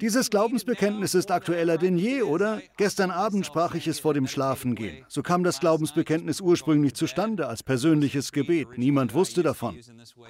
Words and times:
Dieses 0.00 0.30
Glaubensbekenntnis 0.30 1.14
ist 1.14 1.30
aktueller 1.30 1.78
denn 1.78 1.98
je, 1.98 2.22
oder? 2.22 2.60
Gestern 2.76 3.10
Abend 3.10 3.46
sprach 3.46 3.74
ich 3.74 3.86
es 3.86 4.00
vor 4.00 4.14
dem 4.14 4.26
Schlafengehen. 4.26 5.04
So 5.08 5.22
kam 5.22 5.44
das 5.44 5.60
Glaubensbekenntnis 5.60 6.40
ursprünglich 6.40 6.94
zustande 6.94 7.46
als 7.46 7.62
persönliches 7.62 8.32
Gebet. 8.32 8.76
Niemand 8.76 9.14
wusste 9.14 9.42
davon. 9.42 9.78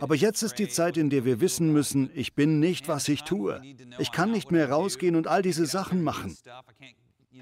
Aber 0.00 0.14
jetzt 0.14 0.42
ist 0.42 0.58
die 0.58 0.68
Zeit, 0.68 0.96
in 0.96 1.10
der 1.10 1.24
wir 1.24 1.40
wissen 1.40 1.72
müssen, 1.72 2.10
ich 2.14 2.34
bin 2.34 2.60
nicht, 2.60 2.88
was 2.88 3.08
ich 3.08 3.22
tue. 3.22 3.60
Ich 3.98 4.12
kann 4.12 4.30
nicht 4.30 4.50
mehr 4.50 4.70
rausgehen 4.70 5.16
und 5.16 5.26
all 5.26 5.42
diese 5.42 5.66
Sachen 5.66 6.02
machen. 6.02 6.36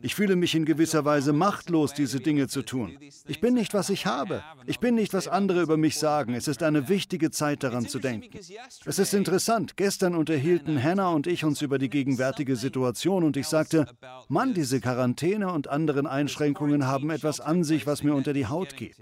Ich 0.03 0.15
fühle 0.15 0.37
mich 0.37 0.55
in 0.55 0.65
gewisser 0.65 1.05
Weise 1.05 1.33
machtlos, 1.33 1.95
diese 1.95 2.21
Dinge 2.21 2.49
zu 2.49 2.63
tun. 2.63 2.99
Ich 3.27 3.41
bin 3.41 3.55
nicht, 3.55 3.75
was 3.75 3.91
ich 3.91 4.07
habe. 4.07 4.43
Ich 4.67 4.79
bin 4.79 4.95
nicht, 4.95 5.13
was 5.15 5.29
andere 5.29 5.63
über 5.63 5.77
mich 5.77 5.99
sagen. 5.99 6.35
Es 6.35 6.49
ist 6.49 6.63
eine 6.63 6.89
wichtige 6.89 7.31
Zeit 7.31 7.63
daran 7.63 7.87
zu 7.87 7.99
denken. 7.99 8.39
Es 8.85 8.99
ist 8.99 9.14
interessant. 9.14 9.77
Gestern 9.77 10.14
unterhielten 10.14 10.82
Hannah 10.82 11.11
und 11.11 11.27
ich 11.27 11.45
uns 11.45 11.63
über 11.63 11.79
die 11.79 11.91
gegenwärtige 11.91 12.57
Situation 12.57 13.25
und 13.25 13.37
ich 13.37 13.46
sagte, 13.46 13.87
Mann, 14.29 14.54
diese 14.54 14.81
Quarantäne 14.81 15.53
und 15.53 15.68
anderen 15.68 16.07
Einschränkungen 16.07 16.87
haben 16.87 17.11
etwas 17.11 17.40
an 17.40 17.65
sich, 17.65 17.87
was 17.87 18.03
mir 18.03 18.15
unter 18.15 18.32
die 18.32 18.46
Haut 18.46 18.76
geht. 18.76 18.96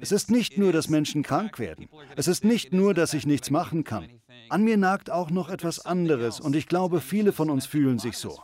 Es 0.00 0.12
ist 0.12 0.30
nicht 0.30 0.58
nur, 0.58 0.72
dass 0.72 0.88
Menschen 0.88 1.22
krank 1.22 1.58
werden. 1.58 1.88
Es 2.16 2.28
ist 2.28 2.44
nicht 2.44 2.72
nur, 2.72 2.94
dass 2.94 3.14
ich 3.14 3.26
nichts 3.26 3.50
machen 3.50 3.84
kann. 3.84 4.08
An 4.48 4.62
mir 4.62 4.76
nagt 4.76 5.10
auch 5.10 5.30
noch 5.30 5.48
etwas 5.48 5.84
anderes 5.84 6.38
und 6.38 6.54
ich 6.54 6.66
glaube, 6.66 7.00
viele 7.00 7.32
von 7.32 7.50
uns 7.50 7.66
fühlen 7.66 7.98
sich 7.98 8.16
so. 8.16 8.38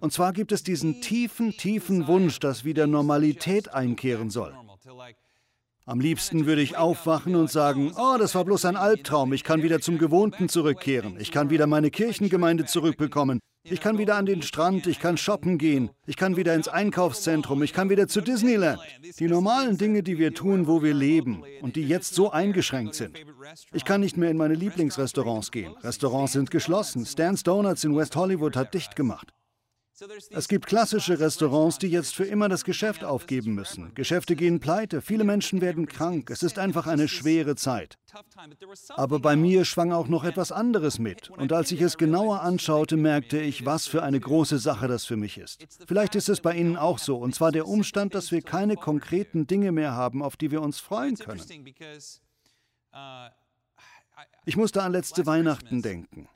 Und 0.00 0.12
zwar 0.12 0.32
gibt 0.32 0.52
es 0.52 0.62
diesen 0.62 1.00
tiefen, 1.00 1.52
tiefen 1.52 2.06
Wunsch, 2.06 2.38
dass 2.38 2.64
wieder 2.64 2.86
Normalität 2.86 3.72
einkehren 3.72 4.30
soll. 4.30 4.54
Am 5.86 5.98
liebsten 5.98 6.46
würde 6.46 6.62
ich 6.62 6.76
aufwachen 6.76 7.34
und 7.34 7.50
sagen, 7.50 7.92
oh, 7.96 8.16
das 8.18 8.34
war 8.34 8.44
bloß 8.44 8.66
ein 8.66 8.76
Albtraum, 8.76 9.32
ich 9.32 9.42
kann 9.42 9.62
wieder 9.62 9.80
zum 9.80 9.98
Gewohnten 9.98 10.48
zurückkehren, 10.48 11.16
ich 11.18 11.32
kann 11.32 11.50
wieder 11.50 11.66
meine 11.66 11.90
Kirchengemeinde 11.90 12.66
zurückbekommen, 12.66 13.40
ich 13.64 13.80
kann 13.80 13.98
wieder 13.98 14.16
an 14.16 14.24
den 14.24 14.42
Strand, 14.42 14.86
ich 14.86 15.00
kann 15.00 15.16
shoppen 15.16 15.58
gehen, 15.58 15.90
ich 16.06 16.16
kann 16.16 16.36
wieder 16.36 16.54
ins 16.54 16.68
Einkaufszentrum, 16.68 17.62
ich 17.62 17.72
kann 17.72 17.90
wieder 17.90 18.08
zu 18.08 18.20
Disneyland. 18.20 18.80
Die 19.18 19.26
normalen 19.26 19.78
Dinge, 19.78 20.02
die 20.02 20.16
wir 20.18 20.32
tun, 20.32 20.66
wo 20.66 20.82
wir 20.82 20.94
leben 20.94 21.42
und 21.60 21.76
die 21.76 21.88
jetzt 21.88 22.14
so 22.14 22.30
eingeschränkt 22.30 22.94
sind. 22.94 23.18
Ich 23.72 23.84
kann 23.84 24.00
nicht 24.00 24.16
mehr 24.16 24.30
in 24.30 24.36
meine 24.36 24.54
Lieblingsrestaurants 24.54 25.50
gehen. 25.50 25.74
Restaurants 25.82 26.34
sind 26.34 26.50
geschlossen. 26.50 27.04
Stan's 27.04 27.42
Donuts 27.42 27.84
in 27.84 27.96
West 27.96 28.16
Hollywood 28.16 28.54
hat 28.54 28.74
dicht 28.74 28.96
gemacht. 28.96 29.32
Es 30.30 30.48
gibt 30.48 30.66
klassische 30.66 31.20
Restaurants, 31.20 31.78
die 31.78 31.88
jetzt 31.88 32.14
für 32.14 32.24
immer 32.24 32.48
das 32.48 32.64
Geschäft 32.64 33.04
aufgeben 33.04 33.54
müssen. 33.54 33.94
Geschäfte 33.94 34.36
gehen 34.36 34.60
pleite, 34.60 35.02
viele 35.02 35.24
Menschen 35.24 35.60
werden 35.60 35.86
krank. 35.86 36.30
Es 36.30 36.42
ist 36.42 36.58
einfach 36.58 36.86
eine 36.86 37.08
schwere 37.08 37.56
Zeit. 37.56 37.98
Aber 38.90 39.20
bei 39.20 39.36
mir 39.36 39.64
schwang 39.64 39.92
auch 39.92 40.08
noch 40.08 40.24
etwas 40.24 40.52
anderes 40.52 40.98
mit. 40.98 41.30
Und 41.30 41.52
als 41.52 41.70
ich 41.72 41.80
es 41.80 41.98
genauer 41.98 42.40
anschaute, 42.40 42.96
merkte 42.96 43.40
ich, 43.40 43.66
was 43.66 43.86
für 43.86 44.02
eine 44.02 44.20
große 44.20 44.58
Sache 44.58 44.88
das 44.88 45.04
für 45.04 45.16
mich 45.16 45.38
ist. 45.38 45.66
Vielleicht 45.86 46.14
ist 46.14 46.28
es 46.28 46.40
bei 46.40 46.54
Ihnen 46.54 46.76
auch 46.76 46.98
so. 46.98 47.18
Und 47.18 47.34
zwar 47.34 47.52
der 47.52 47.68
Umstand, 47.68 48.14
dass 48.14 48.32
wir 48.32 48.42
keine 48.42 48.76
konkreten 48.76 49.46
Dinge 49.46 49.72
mehr 49.72 49.94
haben, 49.94 50.22
auf 50.22 50.36
die 50.36 50.50
wir 50.50 50.62
uns 50.62 50.80
freuen 50.80 51.16
können. 51.16 51.42
Ich 54.44 54.56
musste 54.56 54.82
an 54.82 54.92
letzte 54.92 55.26
Weihnachten 55.26 55.82
denken. 55.82 56.28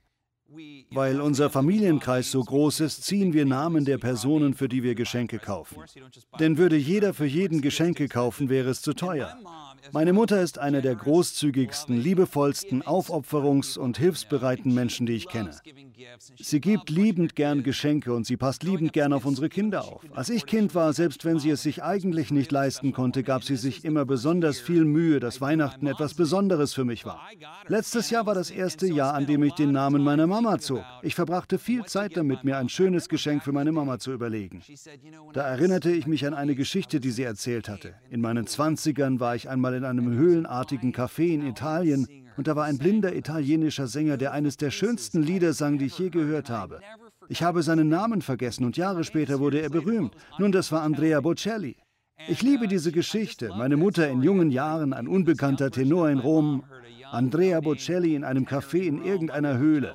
Weil 0.90 1.20
unser 1.20 1.50
Familienkreis 1.50 2.30
so 2.30 2.42
groß 2.42 2.80
ist, 2.80 3.04
ziehen 3.04 3.32
wir 3.32 3.46
Namen 3.46 3.84
der 3.84 3.98
Personen, 3.98 4.54
für 4.54 4.68
die 4.68 4.82
wir 4.82 4.94
Geschenke 4.94 5.38
kaufen. 5.38 5.78
Denn 6.38 6.58
würde 6.58 6.76
jeder 6.76 7.14
für 7.14 7.26
jeden 7.26 7.60
Geschenke 7.60 8.08
kaufen, 8.08 8.48
wäre 8.48 8.70
es 8.70 8.82
zu 8.82 8.94
teuer. 8.94 9.36
Meine 9.92 10.12
Mutter 10.12 10.40
ist 10.40 10.58
einer 10.58 10.80
der 10.80 10.94
großzügigsten, 10.94 12.00
liebevollsten, 12.00 12.82
aufopferungs- 12.82 13.78
und 13.78 13.98
hilfsbereiten 13.98 14.72
Menschen, 14.72 15.06
die 15.06 15.14
ich 15.14 15.28
kenne. 15.28 15.50
Sie 16.40 16.60
gibt 16.60 16.90
liebend 16.90 17.36
gern 17.36 17.62
Geschenke 17.62 18.12
und 18.14 18.26
sie 18.26 18.36
passt 18.36 18.62
liebend 18.62 18.92
gern 18.92 19.12
auf 19.12 19.26
unsere 19.26 19.48
Kinder 19.48 19.84
auf. 19.84 20.02
Als 20.14 20.30
ich 20.30 20.46
Kind 20.46 20.74
war, 20.74 20.92
selbst 20.92 21.24
wenn 21.24 21.38
sie 21.38 21.50
es 21.50 21.62
sich 21.62 21.82
eigentlich 21.82 22.30
nicht 22.30 22.50
leisten 22.50 22.92
konnte, 22.92 23.22
gab 23.22 23.44
sie 23.44 23.56
sich 23.56 23.84
immer 23.84 24.04
besonders 24.04 24.58
viel 24.58 24.84
Mühe, 24.84 25.20
dass 25.20 25.40
Weihnachten 25.40 25.86
etwas 25.86 26.14
Besonderes 26.14 26.72
für 26.72 26.84
mich 26.84 27.04
war. 27.04 27.28
Letztes 27.66 28.10
Jahr 28.10 28.26
war 28.26 28.34
das 28.34 28.50
erste 28.50 28.86
Jahr, 28.86 29.14
an 29.14 29.26
dem 29.26 29.42
ich 29.42 29.54
den 29.54 29.72
Namen 29.72 30.02
meiner 30.02 30.26
Mama 30.26 30.43
zog. 30.58 30.84
Ich 31.02 31.14
verbrachte 31.14 31.58
viel 31.58 31.84
Zeit 31.84 32.16
damit, 32.16 32.44
mir 32.44 32.58
ein 32.58 32.68
schönes 32.68 33.08
Geschenk 33.08 33.42
für 33.42 33.52
meine 33.52 33.72
Mama 33.72 33.98
zu 33.98 34.12
überlegen. 34.12 34.62
Da 35.32 35.42
erinnerte 35.42 35.90
ich 35.90 36.06
mich 36.06 36.26
an 36.26 36.34
eine 36.34 36.54
Geschichte, 36.54 37.00
die 37.00 37.10
sie 37.10 37.24
erzählt 37.24 37.68
hatte. 37.68 37.94
In 38.10 38.20
meinen 38.20 38.46
Zwanzigern 38.46 39.20
war 39.20 39.34
ich 39.34 39.48
einmal 39.48 39.74
in 39.74 39.84
einem 39.84 40.12
höhlenartigen 40.12 40.92
Café 40.92 41.34
in 41.34 41.46
Italien 41.46 42.06
und 42.36 42.46
da 42.46 42.56
war 42.56 42.64
ein 42.64 42.78
blinder 42.78 43.14
italienischer 43.14 43.86
Sänger, 43.86 44.16
der 44.16 44.32
eines 44.32 44.56
der 44.56 44.70
schönsten 44.70 45.22
Lieder 45.22 45.52
sang, 45.52 45.78
die 45.78 45.86
ich 45.86 45.98
je 45.98 46.10
gehört 46.10 46.50
habe. 46.50 46.80
Ich 47.28 47.42
habe 47.42 47.62
seinen 47.62 47.88
Namen 47.88 48.22
vergessen 48.22 48.64
und 48.64 48.76
Jahre 48.76 49.04
später 49.04 49.40
wurde 49.40 49.60
er 49.60 49.70
berühmt. 49.70 50.14
Nun, 50.38 50.52
das 50.52 50.70
war 50.72 50.82
Andrea 50.82 51.20
Bocelli. 51.20 51.76
Ich 52.28 52.42
liebe 52.42 52.68
diese 52.68 52.92
Geschichte. 52.92 53.50
Meine 53.56 53.76
Mutter 53.76 54.08
in 54.08 54.22
jungen 54.22 54.50
Jahren, 54.50 54.92
ein 54.92 55.08
unbekannter 55.08 55.70
Tenor 55.70 56.10
in 56.10 56.18
Rom, 56.18 56.64
Andrea 57.10 57.60
Bocelli 57.60 58.14
in 58.14 58.24
einem 58.24 58.44
Café 58.44 58.82
in 58.82 59.04
irgendeiner 59.04 59.56
Höhle. 59.58 59.94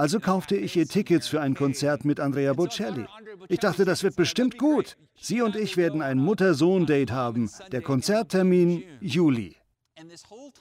Also 0.00 0.18
kaufte 0.18 0.56
ich 0.56 0.78
ihr 0.78 0.88
Tickets 0.88 1.28
für 1.28 1.42
ein 1.42 1.54
Konzert 1.54 2.06
mit 2.06 2.20
Andrea 2.20 2.54
Bocelli. 2.54 3.04
Ich 3.48 3.58
dachte, 3.58 3.84
das 3.84 4.02
wird 4.02 4.16
bestimmt 4.16 4.56
gut. 4.56 4.96
Sie 5.20 5.42
und 5.42 5.56
ich 5.56 5.76
werden 5.76 6.00
ein 6.00 6.16
Mutter-Sohn-Date 6.16 7.12
haben. 7.12 7.50
Der 7.70 7.82
Konzerttermin 7.82 8.82
Juli. 9.02 9.56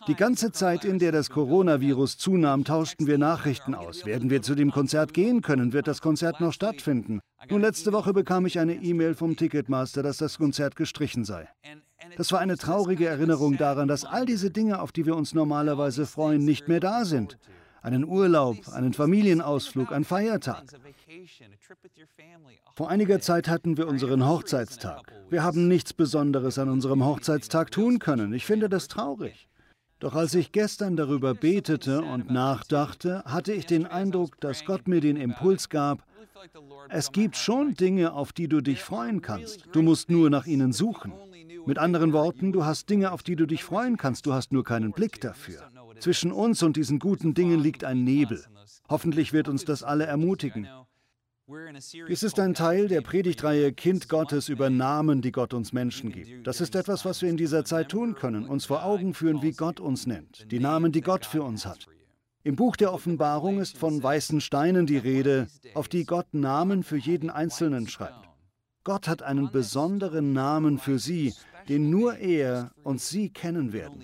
Die 0.09 0.15
ganze 0.15 0.51
Zeit, 0.51 0.83
in 0.83 0.99
der 0.99 1.13
das 1.13 1.29
Coronavirus 1.29 2.17
zunahm, 2.17 2.65
tauschten 2.65 3.07
wir 3.07 3.17
Nachrichten 3.17 3.75
aus. 3.75 4.05
Werden 4.05 4.29
wir 4.29 4.41
zu 4.41 4.55
dem 4.55 4.71
Konzert 4.71 5.13
gehen 5.13 5.41
können? 5.41 5.71
Wird 5.71 5.87
das 5.87 6.01
Konzert 6.01 6.41
noch 6.41 6.51
stattfinden? 6.51 7.21
Nun, 7.49 7.61
letzte 7.61 7.93
Woche 7.93 8.11
bekam 8.11 8.45
ich 8.45 8.59
eine 8.59 8.75
E-Mail 8.75 9.15
vom 9.15 9.37
Ticketmaster, 9.37 10.03
dass 10.03 10.17
das 10.17 10.37
Konzert 10.37 10.75
gestrichen 10.75 11.23
sei. 11.23 11.47
Das 12.17 12.33
war 12.33 12.41
eine 12.41 12.57
traurige 12.57 13.07
Erinnerung 13.07 13.55
daran, 13.55 13.87
dass 13.87 14.03
all 14.03 14.25
diese 14.25 14.51
Dinge, 14.51 14.81
auf 14.81 14.91
die 14.91 15.05
wir 15.05 15.15
uns 15.15 15.33
normalerweise 15.33 16.05
freuen, 16.05 16.43
nicht 16.43 16.67
mehr 16.67 16.81
da 16.81 17.05
sind 17.05 17.37
einen 17.81 18.05
Urlaub, 18.05 18.57
einen 18.69 18.93
Familienausflug, 18.93 19.91
einen 19.91 20.05
Feiertag. 20.05 20.63
Vor 22.75 22.89
einiger 22.89 23.19
Zeit 23.19 23.47
hatten 23.47 23.77
wir 23.77 23.87
unseren 23.87 24.25
Hochzeitstag. 24.25 25.13
Wir 25.29 25.43
haben 25.43 25.67
nichts 25.67 25.93
Besonderes 25.93 26.57
an 26.57 26.69
unserem 26.69 27.05
Hochzeitstag 27.05 27.71
tun 27.71 27.99
können. 27.99 28.33
Ich 28.33 28.45
finde 28.45 28.69
das 28.69 28.87
traurig. 28.87 29.49
Doch 29.99 30.15
als 30.15 30.33
ich 30.33 30.53
gestern 30.53 30.95
darüber 30.95 31.33
betete 31.33 32.01
und 32.01 32.31
nachdachte, 32.31 33.23
hatte 33.25 33.51
ich 33.51 33.65
den 33.65 33.85
Eindruck, 33.85 34.39
dass 34.39 34.63
Gott 34.63 34.87
mir 34.87 35.01
den 35.01 35.17
Impuls 35.17 35.67
gab, 35.67 36.05
es 36.87 37.11
gibt 37.11 37.35
schon 37.35 37.73
Dinge, 37.73 38.13
auf 38.13 38.31
die 38.31 38.47
du 38.47 38.61
dich 38.61 38.81
freuen 38.81 39.21
kannst. 39.21 39.67
Du 39.73 39.81
musst 39.81 40.09
nur 40.09 40.29
nach 40.29 40.45
ihnen 40.45 40.71
suchen. 40.71 41.11
Mit 41.65 41.77
anderen 41.77 42.13
Worten, 42.13 42.53
du 42.53 42.63
hast 42.63 42.89
Dinge, 42.89 43.11
auf 43.11 43.23
die 43.23 43.35
du 43.35 43.45
dich 43.45 43.63
freuen 43.63 43.97
kannst, 43.97 44.25
du 44.25 44.33
hast 44.33 44.53
nur 44.53 44.63
keinen 44.63 44.91
Blick 44.91 45.19
dafür. 45.19 45.69
Zwischen 45.99 46.31
uns 46.31 46.63
und 46.63 46.77
diesen 46.77 46.99
guten 46.99 47.33
Dingen 47.33 47.59
liegt 47.59 47.83
ein 47.83 48.03
Nebel. 48.03 48.43
Hoffentlich 48.89 49.33
wird 49.33 49.47
uns 49.47 49.65
das 49.65 49.83
alle 49.83 50.05
ermutigen. 50.05 50.67
Dies 52.07 52.21
ist 52.21 52.39
ein 52.39 52.53
Teil 52.53 52.87
der 52.87 53.01
Predigtreihe 53.01 53.73
Kind 53.73 54.07
Gottes 54.07 54.49
über 54.49 54.69
Namen, 54.69 55.21
die 55.21 55.31
Gott 55.31 55.53
uns 55.55 55.73
Menschen 55.73 56.11
gibt. 56.11 56.45
Das 56.45 56.61
ist 56.61 56.75
etwas, 56.75 57.05
was 57.05 57.23
wir 57.23 57.29
in 57.29 57.37
dieser 57.37 57.65
Zeit 57.65 57.89
tun 57.89 58.13
können, 58.13 58.47
uns 58.47 58.65
vor 58.65 58.83
Augen 58.83 59.15
führen, 59.15 59.41
wie 59.41 59.53
Gott 59.53 59.79
uns 59.79 60.05
nennt, 60.05 60.51
die 60.51 60.59
Namen, 60.59 60.91
die 60.91 61.01
Gott 61.01 61.25
für 61.25 61.41
uns 61.41 61.65
hat. 61.65 61.87
Im 62.43 62.55
Buch 62.55 62.75
der 62.75 62.93
Offenbarung 62.93 63.59
ist 63.59 63.77
von 63.77 64.01
weißen 64.01 64.41
Steinen 64.41 64.85
die 64.85 64.97
Rede, 64.97 65.47
auf 65.73 65.87
die 65.87 66.05
Gott 66.05 66.33
Namen 66.33 66.83
für 66.83 66.97
jeden 66.97 67.31
Einzelnen 67.31 67.87
schreibt. 67.87 68.29
Gott 68.83 69.07
hat 69.07 69.23
einen 69.23 69.51
besonderen 69.51 70.33
Namen 70.33 70.77
für 70.77 70.99
sie, 70.99 71.33
den 71.67 71.89
nur 71.89 72.17
er 72.17 72.71
und 72.83 73.01
sie 73.01 73.29
kennen 73.29 73.73
werden. 73.73 74.01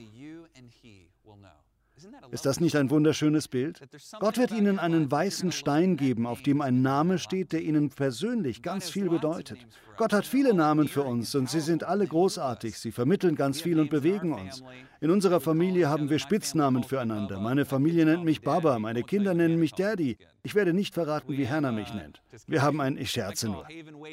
Ist 2.31 2.45
das 2.45 2.59
nicht 2.59 2.75
ein 2.75 2.89
wunderschönes 2.89 3.47
Bild? 3.47 3.81
Gott 4.19 4.37
wird 4.37 4.51
ihnen 4.51 4.79
einen 4.79 5.11
weißen 5.11 5.51
Stein 5.51 5.97
geben, 5.97 6.25
auf 6.25 6.41
dem 6.41 6.61
ein 6.61 6.81
Name 6.81 7.17
steht, 7.17 7.51
der 7.51 7.61
ihnen 7.61 7.89
persönlich 7.89 8.61
ganz 8.61 8.89
viel 8.89 9.09
bedeutet. 9.09 9.59
Gott 9.97 10.13
hat 10.13 10.25
viele 10.25 10.53
Namen 10.53 10.87
für 10.87 11.03
uns 11.03 11.33
und 11.35 11.49
sie 11.49 11.61
sind 11.61 11.83
alle 11.83 12.05
großartig. 12.05 12.77
Sie 12.77 12.91
vermitteln 12.91 13.35
ganz 13.35 13.61
viel 13.61 13.79
und 13.79 13.89
bewegen 13.89 14.33
uns. 14.33 14.63
In 14.99 15.11
unserer 15.11 15.39
Familie 15.39 15.89
haben 15.89 16.09
wir 16.09 16.19
Spitznamen 16.19 16.83
füreinander. 16.83 17.39
Meine 17.39 17.65
Familie 17.65 18.05
nennt 18.05 18.25
mich 18.25 18.41
Baba, 18.41 18.79
meine 18.79 19.03
Kinder 19.03 19.33
nennen 19.33 19.57
mich 19.59 19.73
Daddy. 19.73 20.17
Ich 20.45 20.53
werde 20.53 20.73
nicht 20.73 20.93
verraten, 20.93 21.33
wie 21.35 21.49
Hannah 21.49 21.71
mich 21.71 21.91
nennt. 21.95 22.21
Wir 22.45 22.61
haben 22.61 22.79
ein, 22.79 22.97
ich 22.97 23.09
scherze 23.09 23.47
nur. 23.47 23.65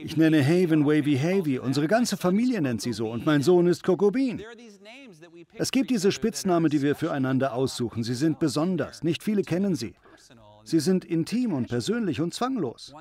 Ich 0.03 0.17
nenne 0.17 0.43
Haven 0.43 0.87
Wavy 0.87 1.19
Havy. 1.19 1.59
Unsere 1.59 1.89
ganze 1.89 2.17
Familie 2.17 2.63
nennt 2.63 2.81
sie 2.81 2.95
so 2.95 3.11
und 3.11 3.27
mein 3.27 3.43
Sohn 3.43 3.67
ist 3.67 3.85
Coco 3.85 4.11
Bean. 4.11 4.41
Es 5.55 5.71
gibt 5.71 5.91
diese 5.91 6.11
Spitznamen, 6.11 6.71
die 6.71 6.81
wir 6.81 6.95
füreinander 6.95 7.53
aussuchen. 7.53 8.03
Sie 8.03 8.15
sind 8.15 8.39
besonders. 8.39 9.05
Nicht 9.05 9.23
viele 9.23 9.43
kennen 9.43 9.75
sie. 9.75 9.95
Sie 10.65 10.81
sind 10.81 11.05
intim 11.05 11.53
und 11.53 11.69
persönlich 11.69 12.23
und 12.23 12.33
zwanglos. 12.33 12.95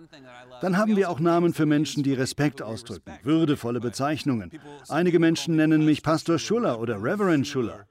Dann 0.59 0.75
haben 0.75 0.97
wir 0.97 1.09
auch 1.09 1.21
Namen 1.21 1.53
für 1.53 1.65
Menschen, 1.65 2.03
die 2.03 2.13
Respekt 2.13 2.61
ausdrücken, 2.61 3.13
würdevolle 3.23 3.79
Bezeichnungen. 3.79 4.51
Einige 4.89 5.19
Menschen 5.19 5.55
nennen 5.55 5.85
mich 5.85 6.03
Pastor 6.03 6.37
Schuller 6.37 6.81
oder 6.81 7.01
Reverend 7.01 7.47
Schuller. 7.47 7.85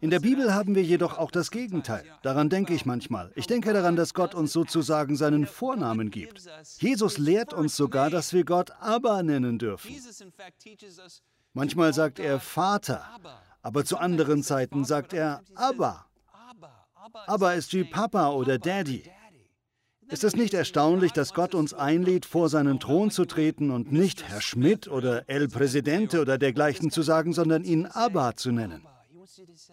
In 0.00 0.10
der 0.10 0.20
Bibel 0.20 0.52
haben 0.54 0.74
wir 0.74 0.82
jedoch 0.82 1.18
auch 1.18 1.30
das 1.30 1.50
Gegenteil. 1.50 2.04
Daran 2.22 2.48
denke 2.48 2.74
ich 2.74 2.84
manchmal. 2.84 3.30
Ich 3.36 3.46
denke 3.46 3.72
daran, 3.72 3.96
dass 3.96 4.12
Gott 4.12 4.34
uns 4.34 4.52
sozusagen 4.52 5.16
seinen 5.16 5.46
Vornamen 5.46 6.10
gibt. 6.10 6.42
Jesus 6.78 7.18
lehrt 7.18 7.54
uns 7.54 7.76
sogar, 7.76 8.10
dass 8.10 8.32
wir 8.32 8.44
Gott 8.44 8.72
Abba 8.80 9.22
nennen 9.22 9.58
dürfen. 9.58 9.94
Manchmal 11.52 11.94
sagt 11.94 12.18
er 12.18 12.40
Vater, 12.40 13.04
aber 13.62 13.84
zu 13.84 13.98
anderen 13.98 14.42
Zeiten 14.42 14.84
sagt 14.84 15.12
er 15.12 15.42
Abba. 15.54 16.06
Abba 17.26 17.52
ist 17.52 17.72
wie 17.72 17.84
Papa 17.84 18.30
oder 18.30 18.58
Daddy. 18.58 19.04
Ist 20.08 20.24
es 20.24 20.36
nicht 20.36 20.52
erstaunlich, 20.52 21.12
dass 21.12 21.32
Gott 21.32 21.54
uns 21.54 21.72
einlädt, 21.72 22.26
vor 22.26 22.48
seinen 22.48 22.78
Thron 22.80 23.10
zu 23.10 23.24
treten 23.24 23.70
und 23.70 23.90
nicht 23.90 24.28
Herr 24.28 24.40
Schmidt 24.40 24.88
oder 24.88 25.28
El 25.28 25.48
Presidente 25.48 26.20
oder 26.20 26.36
dergleichen 26.36 26.90
zu 26.90 27.02
sagen, 27.02 27.32
sondern 27.32 27.64
ihn 27.64 27.86
Abba 27.86 28.34
zu 28.36 28.52
nennen? 28.52 28.86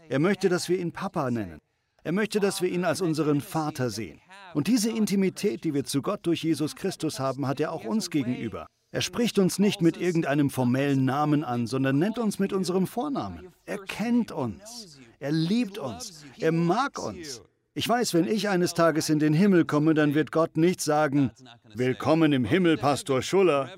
Er 0.09 0.19
möchte, 0.19 0.49
dass 0.49 0.69
wir 0.69 0.79
ihn 0.79 0.91
Papa 0.91 1.31
nennen. 1.31 1.59
Er 2.03 2.11
möchte, 2.11 2.39
dass 2.39 2.61
wir 2.61 2.69
ihn 2.69 2.83
als 2.83 3.01
unseren 3.01 3.41
Vater 3.41 3.89
sehen. 3.89 4.19
Und 4.53 4.67
diese 4.67 4.89
Intimität, 4.89 5.63
die 5.63 5.73
wir 5.73 5.83
zu 5.83 6.01
Gott 6.01 6.25
durch 6.25 6.43
Jesus 6.43 6.75
Christus 6.75 7.19
haben, 7.19 7.47
hat 7.47 7.59
er 7.59 7.71
auch 7.71 7.85
uns 7.85 8.09
gegenüber. 8.09 8.67
Er 8.91 9.01
spricht 9.01 9.39
uns 9.39 9.59
nicht 9.59 9.81
mit 9.81 9.97
irgendeinem 9.97 10.49
formellen 10.49 11.05
Namen 11.05 11.43
an, 11.43 11.67
sondern 11.67 11.99
nennt 11.99 12.17
uns 12.17 12.39
mit 12.39 12.51
unserem 12.53 12.87
Vornamen. 12.87 13.53
Er 13.65 13.77
kennt 13.77 14.31
uns. 14.31 14.99
Er 15.19 15.31
liebt 15.31 15.77
uns. 15.77 16.25
Er 16.39 16.51
mag 16.51 16.99
uns. 16.99 17.41
Ich 17.73 17.87
weiß, 17.87 18.13
wenn 18.13 18.27
ich 18.27 18.49
eines 18.49 18.73
Tages 18.73 19.09
in 19.09 19.19
den 19.19 19.33
Himmel 19.33 19.63
komme, 19.63 19.93
dann 19.93 20.13
wird 20.13 20.31
Gott 20.31 20.57
nicht 20.57 20.81
sagen, 20.81 21.31
Willkommen 21.73 22.33
im 22.33 22.43
Himmel, 22.43 22.77
Pastor 22.77 23.21
Schuller. 23.21 23.69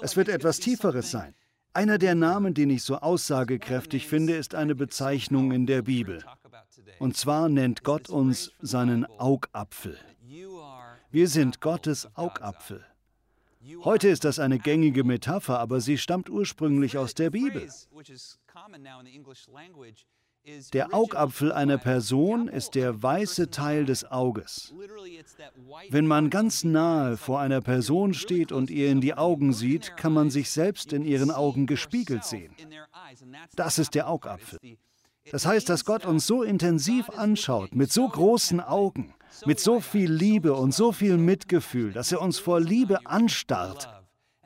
Es 0.00 0.16
wird 0.16 0.28
etwas 0.28 0.58
Tieferes 0.58 1.10
sein. 1.12 1.34
Einer 1.74 1.96
der 1.96 2.14
Namen, 2.14 2.52
den 2.52 2.68
ich 2.68 2.82
so 2.82 2.96
aussagekräftig 2.96 4.06
finde, 4.06 4.36
ist 4.36 4.54
eine 4.54 4.74
Bezeichnung 4.74 5.52
in 5.52 5.66
der 5.66 5.82
Bibel. 5.82 6.22
Und 6.98 7.16
zwar 7.16 7.48
nennt 7.48 7.82
Gott 7.82 8.10
uns 8.10 8.52
seinen 8.60 9.06
Augapfel. 9.18 9.98
Wir 11.10 11.28
sind 11.28 11.60
Gottes 11.60 12.08
Augapfel. 12.14 12.84
Heute 13.84 14.08
ist 14.08 14.24
das 14.24 14.38
eine 14.38 14.58
gängige 14.58 15.04
Metapher, 15.04 15.58
aber 15.60 15.80
sie 15.80 15.96
stammt 15.96 16.28
ursprünglich 16.28 16.98
aus 16.98 17.14
der 17.14 17.30
Bibel. 17.30 17.68
Der 20.72 20.92
Augapfel 20.92 21.52
einer 21.52 21.78
Person 21.78 22.48
ist 22.48 22.74
der 22.74 23.00
weiße 23.00 23.50
Teil 23.50 23.84
des 23.84 24.10
Auges. 24.10 24.74
Wenn 25.88 26.06
man 26.06 26.30
ganz 26.30 26.64
nahe 26.64 27.16
vor 27.16 27.40
einer 27.40 27.60
Person 27.60 28.12
steht 28.12 28.50
und 28.50 28.68
ihr 28.68 28.90
in 28.90 29.00
die 29.00 29.14
Augen 29.14 29.52
sieht, 29.52 29.96
kann 29.96 30.12
man 30.12 30.30
sich 30.30 30.50
selbst 30.50 30.92
in 30.92 31.04
ihren 31.04 31.30
Augen 31.30 31.66
gespiegelt 31.66 32.24
sehen. 32.24 32.54
Das 33.54 33.78
ist 33.78 33.94
der 33.94 34.08
Augapfel. 34.08 34.58
Das 35.30 35.46
heißt, 35.46 35.68
dass 35.68 35.84
Gott 35.84 36.04
uns 36.04 36.26
so 36.26 36.42
intensiv 36.42 37.08
anschaut, 37.10 37.76
mit 37.76 37.92
so 37.92 38.08
großen 38.08 38.60
Augen, 38.60 39.14
mit 39.46 39.60
so 39.60 39.78
viel 39.78 40.10
Liebe 40.10 40.54
und 40.54 40.74
so 40.74 40.90
viel 40.90 41.18
Mitgefühl, 41.18 41.92
dass 41.92 42.10
er 42.10 42.20
uns 42.20 42.40
vor 42.40 42.60
Liebe 42.60 43.06
anstarrt. 43.06 43.88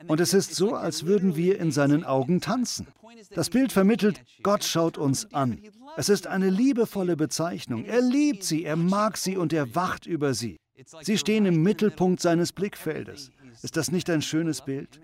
Und 0.05 0.19
es 0.19 0.35
ist 0.35 0.53
so, 0.53 0.75
als 0.75 1.07
würden 1.07 1.35
wir 1.35 1.59
in 1.59 1.71
seinen 1.71 2.03
Augen 2.03 2.39
tanzen. 2.39 2.87
Das 3.31 3.49
Bild 3.49 3.71
vermittelt, 3.71 4.21
Gott 4.43 4.63
schaut 4.63 4.99
uns 4.99 5.33
an. 5.33 5.59
Es 5.97 6.09
ist 6.09 6.27
eine 6.27 6.51
liebevolle 6.51 7.17
Bezeichnung. 7.17 7.83
Er 7.83 8.01
liebt 8.01 8.43
sie, 8.43 8.63
er 8.63 8.75
mag 8.75 9.17
sie 9.17 9.35
und 9.35 9.51
er 9.51 9.73
wacht 9.73 10.05
über 10.05 10.35
sie. 10.35 10.57
Sie 11.01 11.17
stehen 11.17 11.47
im 11.47 11.63
Mittelpunkt 11.63 12.21
seines 12.21 12.53
Blickfeldes. 12.53 13.31
Ist 13.63 13.77
das 13.77 13.91
nicht 13.91 14.07
ein 14.11 14.21
schönes 14.21 14.61
Bild? 14.61 15.01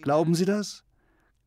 Glauben 0.00 0.34
Sie 0.34 0.46
das? 0.46 0.84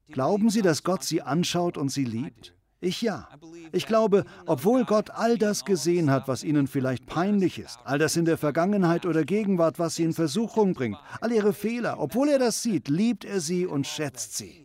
Glauben 0.08 0.52
Sie, 0.52 0.62
dass 0.62 0.84
Gott 0.84 1.04
sie 1.04 1.24
anschaut 1.24 1.80
und 1.80 1.90
sie 1.90 2.06
liebt? 2.06 2.54
Ich 2.80 3.02
ja. 3.02 3.28
Ich 3.72 3.88
glaube, 3.88 4.24
obwohl 4.46 4.86
Gott 4.86 5.10
all 5.10 5.40
das 5.40 5.66
gesehen 5.66 6.12
hat, 6.12 6.28
was 6.28 6.44
ihnen 6.44 6.68
vielleicht 6.68 7.08
peinlich 7.08 7.58
ist, 7.58 7.80
all 7.86 7.98
das 7.98 8.16
in 8.16 8.26
der 8.26 8.38
Vergangenheit 8.38 9.08
oder 9.08 9.26
Gegenwart, 9.26 9.80
was 9.80 9.96
sie 9.96 10.04
in 10.04 10.14
Versuchung 10.14 10.74
bringt, 10.74 10.98
all 11.22 11.32
ihre 11.32 11.54
Fehler, 11.54 12.00
obwohl 12.00 12.30
er 12.30 12.40
das 12.40 12.62
sieht, 12.62 12.88
liebt 12.88 13.26
er 13.26 13.40
sie 13.40 13.66
und 13.66 13.88
schätzt 13.88 14.38
sie. 14.38 14.64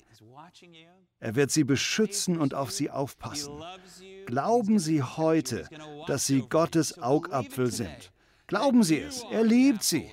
Er 1.24 1.36
wird 1.36 1.50
sie 1.50 1.64
beschützen 1.64 2.38
und 2.38 2.52
auf 2.52 2.70
sie 2.70 2.90
aufpassen. 2.90 3.54
Glauben 4.26 4.78
Sie 4.78 5.02
heute, 5.02 5.66
dass 6.06 6.26
Sie 6.26 6.42
Gottes 6.42 6.98
Augapfel 6.98 7.72
sind. 7.72 8.12
Glauben 8.46 8.82
Sie 8.82 8.98
es, 8.98 9.24
er 9.30 9.42
liebt 9.42 9.82
Sie. 9.82 10.10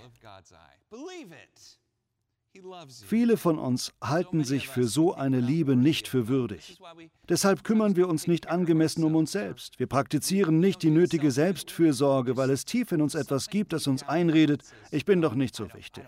Viele 3.05 3.35
von 3.35 3.59
uns 3.59 3.91
halten 4.01 4.45
sich 4.45 4.69
für 4.69 4.85
so 4.85 5.13
eine 5.13 5.41
Liebe 5.41 5.75
nicht 5.75 6.07
für 6.07 6.29
würdig. 6.29 6.79
Deshalb 7.27 7.65
kümmern 7.65 7.97
wir 7.97 8.07
uns 8.07 8.27
nicht 8.27 8.47
angemessen 8.47 9.03
um 9.03 9.17
uns 9.17 9.33
selbst. 9.33 9.79
Wir 9.79 9.87
praktizieren 9.87 10.61
nicht 10.61 10.81
die 10.81 10.91
nötige 10.91 11.31
Selbstfürsorge, 11.31 12.37
weil 12.37 12.51
es 12.51 12.63
tief 12.63 12.93
in 12.93 13.01
uns 13.01 13.15
etwas 13.15 13.49
gibt, 13.49 13.73
das 13.73 13.85
uns 13.87 14.03
einredet, 14.03 14.63
ich 14.91 15.03
bin 15.03 15.21
doch 15.21 15.35
nicht 15.35 15.55
so 15.57 15.73
wichtig. 15.73 16.05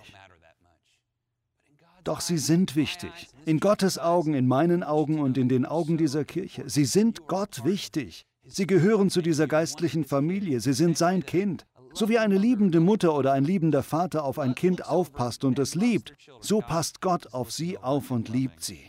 Doch 2.03 2.19
sie 2.21 2.37
sind 2.37 2.75
wichtig. 2.75 3.11
In 3.45 3.59
Gottes 3.59 3.97
Augen, 3.97 4.33
in 4.33 4.47
meinen 4.47 4.83
Augen 4.83 5.19
und 5.19 5.37
in 5.37 5.47
den 5.47 5.65
Augen 5.65 5.97
dieser 5.97 6.25
Kirche. 6.25 6.63
Sie 6.67 6.85
sind 6.85 7.27
Gott 7.27 7.63
wichtig. 7.63 8.25
Sie 8.45 8.67
gehören 8.67 9.09
zu 9.09 9.21
dieser 9.21 9.47
geistlichen 9.47 10.03
Familie. 10.03 10.59
Sie 10.59 10.73
sind 10.73 10.97
sein 10.97 11.25
Kind. 11.25 11.65
So 11.93 12.09
wie 12.09 12.17
eine 12.17 12.37
liebende 12.37 12.79
Mutter 12.79 13.15
oder 13.15 13.33
ein 13.33 13.45
liebender 13.45 13.83
Vater 13.83 14.25
auf 14.25 14.39
ein 14.39 14.55
Kind 14.55 14.85
aufpasst 14.85 15.45
und 15.45 15.59
es 15.59 15.75
liebt, 15.75 16.15
so 16.41 16.59
passt 16.59 17.01
Gott 17.01 17.33
auf 17.33 17.51
sie 17.51 17.77
auf 17.77 18.09
und 18.09 18.29
liebt 18.29 18.63
sie. 18.63 18.79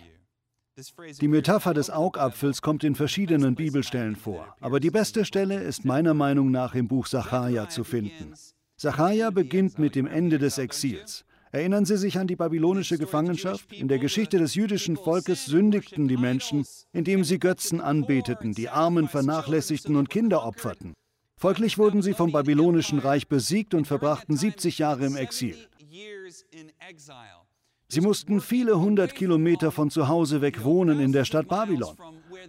Die 1.20 1.28
Metapher 1.28 1.74
des 1.74 1.90
Augapfels 1.90 2.62
kommt 2.62 2.82
in 2.82 2.94
verschiedenen 2.94 3.54
Bibelstellen 3.54 4.16
vor, 4.16 4.56
aber 4.60 4.80
die 4.80 4.90
beste 4.90 5.24
Stelle 5.24 5.60
ist 5.60 5.84
meiner 5.84 6.14
Meinung 6.14 6.50
nach 6.50 6.74
im 6.74 6.88
Buch 6.88 7.06
Sacharja 7.06 7.68
zu 7.68 7.84
finden. 7.84 8.32
Sacharja 8.76 9.30
beginnt 9.30 9.78
mit 9.78 9.94
dem 9.94 10.06
Ende 10.06 10.38
des 10.38 10.58
Exils. 10.58 11.24
Erinnern 11.54 11.84
Sie 11.84 11.96
sich 11.96 12.18
an 12.18 12.26
die 12.26 12.34
babylonische 12.34 12.98
Gefangenschaft? 12.98 13.72
In 13.72 13.86
der 13.86 14.00
Geschichte 14.00 14.38
des 14.38 14.56
jüdischen 14.56 14.96
Volkes 14.96 15.46
sündigten 15.46 16.08
die 16.08 16.16
Menschen, 16.16 16.66
indem 16.92 17.22
sie 17.22 17.38
Götzen 17.38 17.80
anbeteten, 17.80 18.54
die 18.54 18.68
Armen 18.68 19.06
vernachlässigten 19.06 19.94
und 19.94 20.10
Kinder 20.10 20.44
opferten. 20.44 20.94
Folglich 21.36 21.78
wurden 21.78 22.02
sie 22.02 22.12
vom 22.12 22.32
babylonischen 22.32 22.98
Reich 22.98 23.28
besiegt 23.28 23.72
und 23.72 23.86
verbrachten 23.86 24.36
70 24.36 24.78
Jahre 24.78 25.06
im 25.06 25.14
Exil. 25.14 25.56
Sie 27.86 28.00
mussten 28.00 28.40
viele 28.40 28.80
hundert 28.80 29.14
Kilometer 29.14 29.70
von 29.70 29.90
zu 29.90 30.08
Hause 30.08 30.40
weg 30.40 30.64
wohnen 30.64 30.98
in 30.98 31.12
der 31.12 31.24
Stadt 31.24 31.46
Babylon. 31.46 31.96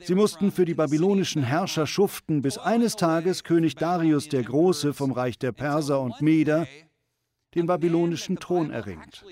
Sie 0.02 0.16
mussten 0.16 0.52
für 0.52 0.66
die 0.66 0.74
babylonischen 0.74 1.44
Herrscher 1.44 1.86
schuften, 1.86 2.42
bis 2.42 2.58
eines 2.58 2.96
Tages 2.96 3.44
König 3.44 3.76
Darius 3.76 4.30
der 4.30 4.42
Große 4.42 4.96
vom 4.96 5.12
Reich 5.12 5.38
der 5.38 5.52
Perser 5.52 6.02
und 6.02 6.22
Meder 6.22 6.66
den 7.56 7.66
babylonischen 7.66 8.38
Thron 8.38 8.72
erringt. 8.72 9.26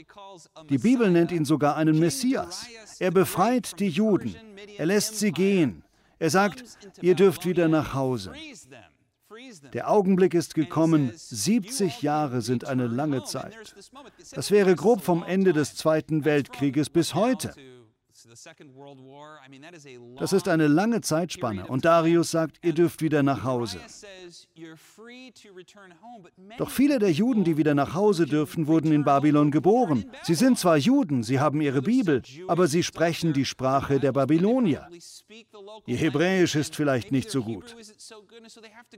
Die 0.70 0.78
Bibel 0.78 1.12
nennt 1.12 1.32
ihn 1.32 1.46
sogar 1.46 1.76
einen 1.76 2.00
Messias. 2.00 2.66
Er 3.00 3.12
befreit 3.12 3.80
die 3.80 3.90
Juden. 3.90 4.36
Er 4.78 4.86
lässt 4.86 5.20
sie 5.20 5.32
gehen. 5.32 5.84
Er 6.20 6.30
sagt, 6.30 6.64
ihr 7.02 7.16
dürft 7.16 7.46
wieder 7.46 7.68
nach 7.68 7.94
Hause. 7.94 8.34
Der 9.74 9.90
Augenblick 9.90 10.34
ist 10.34 10.54
gekommen, 10.56 11.12
70 11.16 12.02
Jahre 12.02 12.42
sind 12.42 12.66
eine 12.66 12.88
lange 12.88 13.24
Zeit. 13.24 13.76
Das 14.34 14.52
wäre 14.52 14.76
grob 14.76 15.02
vom 15.02 15.24
Ende 15.24 15.54
des 15.54 15.76
Zweiten 15.76 16.24
Weltkrieges 16.24 16.90
bis 16.90 17.14
heute. 17.14 17.54
Das 20.18 20.34
ist 20.34 20.48
eine 20.48 20.68
lange 20.68 21.02
Zeitspanne 21.02 21.68
und 21.68 21.86
Darius 21.86 22.32
sagt, 22.32 22.58
ihr 22.64 22.74
dürft 22.74 23.02
wieder 23.02 23.22
nach 23.24 23.44
Hause. 23.44 23.80
Doch 26.58 26.70
viele 26.70 27.00
der 27.00 27.12
Juden, 27.12 27.44
die 27.44 27.58
wieder 27.58 27.76
nach 27.76 27.94
Hause 27.94 28.26
dürfen, 28.26 28.68
wurden 28.68 28.92
in 28.92 29.04
Babylon 29.04 29.52
geboren. 29.52 30.06
Sie 30.24 30.36
sind 30.36 30.58
zwar 30.58 30.78
Juden, 30.78 31.24
sie 31.24 31.40
haben 31.40 31.62
ihre 31.62 31.82
Bibel, 31.82 32.22
aber 32.48 32.68
sie 32.68 32.84
sprechen 32.84 33.34
die 33.34 33.46
Sprache 33.46 34.00
der 34.00 34.12
Babylonier. 34.12 34.88
Ihr 35.86 35.98
Hebräisch 35.98 36.56
ist 36.56 36.76
vielleicht 36.76 37.12
nicht 37.12 37.30
so 37.30 37.44
gut. 37.44 37.76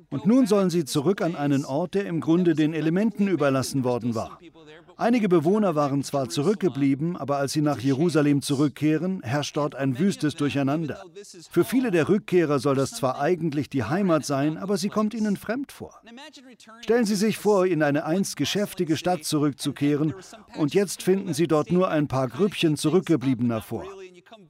Und 0.09 0.25
nun 0.25 0.47
sollen 0.47 0.69
sie 0.69 0.85
zurück 0.85 1.21
an 1.21 1.35
einen 1.35 1.65
Ort, 1.65 1.93
der 1.95 2.05
im 2.05 2.21
Grunde 2.21 2.55
den 2.55 2.73
Elementen 2.73 3.27
überlassen 3.27 3.83
worden 3.83 4.15
war. 4.15 4.39
Einige 4.97 5.27
Bewohner 5.27 5.75
waren 5.75 6.03
zwar 6.03 6.29
zurückgeblieben, 6.29 7.17
aber 7.17 7.37
als 7.37 7.51
sie 7.51 7.61
nach 7.61 7.79
Jerusalem 7.79 8.41
zurückkehren, 8.41 9.21
herrscht 9.25 9.57
dort 9.57 9.75
ein 9.75 9.99
wüstes 9.99 10.35
Durcheinander. 10.35 11.01
Für 11.49 11.63
viele 11.63 11.91
der 11.91 12.07
Rückkehrer 12.07 12.59
soll 12.59 12.75
das 12.75 12.91
zwar 12.91 13.19
eigentlich 13.19 13.69
die 13.69 13.83
Heimat 13.83 14.25
sein, 14.25 14.57
aber 14.57 14.77
sie 14.77 14.89
kommt 14.89 15.13
ihnen 15.13 15.37
fremd 15.37 15.71
vor. 15.71 15.99
Stellen 16.81 17.05
Sie 17.05 17.15
sich 17.15 17.37
vor, 17.37 17.65
in 17.65 17.83
eine 17.83 18.05
einst 18.05 18.37
geschäftige 18.37 18.97
Stadt 18.97 19.23
zurückzukehren 19.23 20.13
und 20.57 20.73
jetzt 20.73 21.03
finden 21.03 21.33
Sie 21.33 21.47
dort 21.47 21.71
nur 21.71 21.89
ein 21.89 22.07
paar 22.07 22.27
Grüppchen 22.27 22.77
Zurückgebliebener 22.77 23.61
vor. 23.61 23.85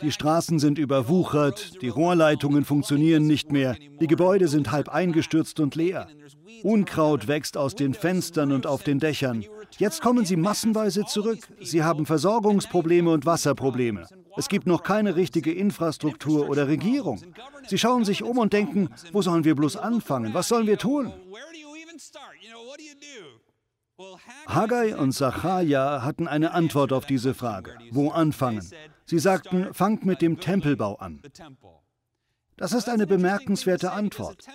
Die 0.02 0.12
Straßen 0.12 0.60
sind 0.60 0.78
überwuchert, 0.78 1.82
die 1.82 1.90
Rohrleitungen 1.90 2.66
funktionieren 2.66 3.28
nicht 3.28 3.52
mehr, 3.52 3.76
die 4.02 4.08
Gebäude 4.08 4.48
sind 4.48 4.72
halb 4.72 4.90
eingestürzt 4.90 5.60
und 5.60 5.76
leer. 5.76 6.08
Unkraut 6.64 7.28
wächst 7.28 7.58
aus 7.58 7.76
den 7.76 7.94
Fenstern 7.94 8.52
und 8.52 8.66
auf 8.66 8.84
den 8.84 9.00
Dächern. 9.00 9.46
Jetzt 9.78 10.02
kommen 10.02 10.26
sie 10.26 10.36
massenweise 10.36 11.06
zurück. 11.06 11.40
Sie 11.62 11.84
haben 11.84 12.06
Versorgungsprobleme 12.06 13.12
und 13.12 13.26
Wasserprobleme. 13.26 14.08
Es 14.38 14.48
gibt 14.48 14.68
noch 14.68 14.84
keine 14.84 15.16
richtige 15.16 15.54
Infrastruktur 15.54 16.50
oder 16.50 16.68
Regierung. 16.68 17.22
Sie 17.68 17.78
schauen 17.78 18.06
sich 18.06 18.24
um 18.24 18.38
und 18.38 18.54
denken, 18.54 18.90
wo 19.12 19.22
sollen 19.22 19.44
wir 19.44 19.56
bloß 19.56 19.78
anfangen? 19.78 20.34
Was 20.34 20.48
sollen 20.48 20.68
wir 20.68 20.78
tun? 20.78 21.14
Haggai 24.48 24.96
und 24.96 25.14
Sacharja 25.14 26.02
hatten 26.04 26.28
eine 26.28 26.52
Antwort 26.52 26.92
auf 26.92 27.06
diese 27.06 27.34
Frage. 27.34 27.78
Wo 27.92 28.10
anfangen? 28.10 28.68
Sie 29.06 29.20
sagten, 29.20 29.74
fangt 29.74 30.06
mit 30.06 30.22
dem 30.22 30.40
Tempelbau 30.40 30.96
an. 30.96 31.22
Das 32.58 32.72
ist 32.72 32.88
eine 32.88 33.06
bemerkenswerte 33.06 33.92
Antwort. 33.92 34.46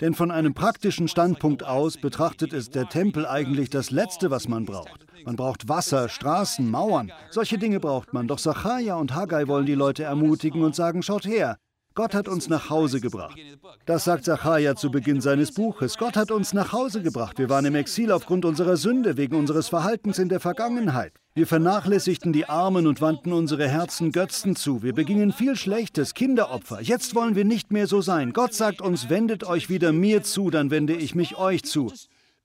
Denn 0.00 0.14
von 0.14 0.30
einem 0.30 0.52
praktischen 0.52 1.08
Standpunkt 1.08 1.64
aus 1.64 1.96
betrachtet 1.96 2.52
ist 2.52 2.74
der 2.74 2.88
Tempel 2.88 3.26
eigentlich 3.26 3.70
das 3.70 3.90
Letzte, 3.90 4.30
was 4.30 4.46
man 4.46 4.66
braucht. 4.66 5.06
Man 5.24 5.36
braucht 5.36 5.68
Wasser, 5.68 6.08
Straßen, 6.08 6.70
Mauern. 6.70 7.10
Solche 7.30 7.58
Dinge 7.58 7.80
braucht 7.80 8.12
man. 8.12 8.28
Doch 8.28 8.38
Sacharja 8.38 8.96
und 8.96 9.14
Haggai 9.14 9.46
wollen 9.48 9.66
die 9.66 9.74
Leute 9.74 10.04
ermutigen 10.04 10.62
und 10.62 10.74
sagen, 10.74 11.02
schaut 11.02 11.26
her, 11.26 11.56
Gott 11.98 12.14
hat 12.14 12.28
uns 12.28 12.48
nach 12.48 12.70
Hause 12.70 13.00
gebracht. 13.00 13.36
Das 13.84 14.04
sagt 14.04 14.24
Zachariah 14.24 14.76
zu 14.76 14.88
Beginn 14.88 15.20
seines 15.20 15.50
Buches. 15.50 15.98
Gott 15.98 16.14
hat 16.14 16.30
uns 16.30 16.52
nach 16.52 16.72
Hause 16.72 17.02
gebracht. 17.02 17.40
Wir 17.40 17.48
waren 17.48 17.64
im 17.64 17.74
Exil 17.74 18.12
aufgrund 18.12 18.44
unserer 18.44 18.76
Sünde, 18.76 19.16
wegen 19.16 19.34
unseres 19.34 19.66
Verhaltens 19.66 20.20
in 20.20 20.28
der 20.28 20.38
Vergangenheit. 20.38 21.12
Wir 21.34 21.48
vernachlässigten 21.48 22.32
die 22.32 22.48
Armen 22.48 22.86
und 22.86 23.00
wandten 23.00 23.32
unsere 23.32 23.68
Herzen 23.68 24.12
Götzen 24.12 24.54
zu. 24.54 24.84
Wir 24.84 24.92
begingen 24.92 25.32
viel 25.32 25.56
Schlechtes, 25.56 26.14
Kinderopfer. 26.14 26.80
Jetzt 26.80 27.16
wollen 27.16 27.34
wir 27.34 27.44
nicht 27.44 27.72
mehr 27.72 27.88
so 27.88 28.00
sein. 28.00 28.32
Gott 28.32 28.54
sagt 28.54 28.80
uns, 28.80 29.08
wendet 29.08 29.42
euch 29.42 29.68
wieder 29.68 29.90
mir 29.90 30.22
zu, 30.22 30.50
dann 30.50 30.70
wende 30.70 30.94
ich 30.94 31.16
mich 31.16 31.36
euch 31.36 31.64
zu. 31.64 31.92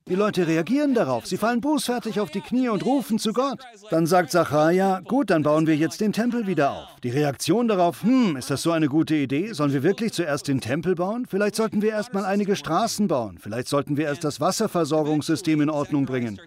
Die 0.10 0.16
Leute 0.16 0.48
reagieren 0.48 0.94
darauf. 0.94 1.26
Sie 1.26 1.38
fallen 1.38 1.62
bußfertig 1.62 2.20
auf 2.20 2.30
die 2.30 2.42
Knie 2.42 2.68
und 2.68 2.84
rufen 2.86 3.20
zu 3.20 3.32
Gott. 3.32 3.60
Dann 3.90 4.06
sagt 4.06 4.32
Zachariah, 4.32 5.00
gut, 5.00 5.30
dann 5.30 5.44
bauen 5.44 5.66
wir 5.66 5.78
jetzt 5.78 6.02
den 6.02 6.12
Tempel 6.12 6.46
wieder 6.46 6.72
auf. 6.72 6.88
Die 7.04 7.10
Reaktion 7.10 7.70
darauf, 7.70 8.04
hm, 8.04 8.36
ist 8.36 8.50
das 8.50 8.64
so 8.64 8.72
eine 8.72 8.90
gute 8.90 9.16
Idee? 9.16 9.54
Sollen 9.54 9.72
wir 9.72 9.82
wirklich 9.82 10.12
zuerst 10.12 10.50
den 10.50 10.60
Tempel 10.60 10.96
bauen? 10.96 11.26
Vielleicht 11.26 11.56
sollten 11.56 11.82
wir 11.82 11.92
erst 11.92 12.14
mal 12.14 12.26
einige 12.26 12.58
Straßen 12.58 13.08
bauen. 13.08 13.38
Vielleicht 13.40 13.70
sollten 13.70 13.96
wir 13.96 14.06
erst 14.06 14.26
das 14.26 14.42
Wasserversorgungssystem 14.42 15.62
in 15.62 15.70
Ordnung 15.70 16.06
bringen. 16.06 16.38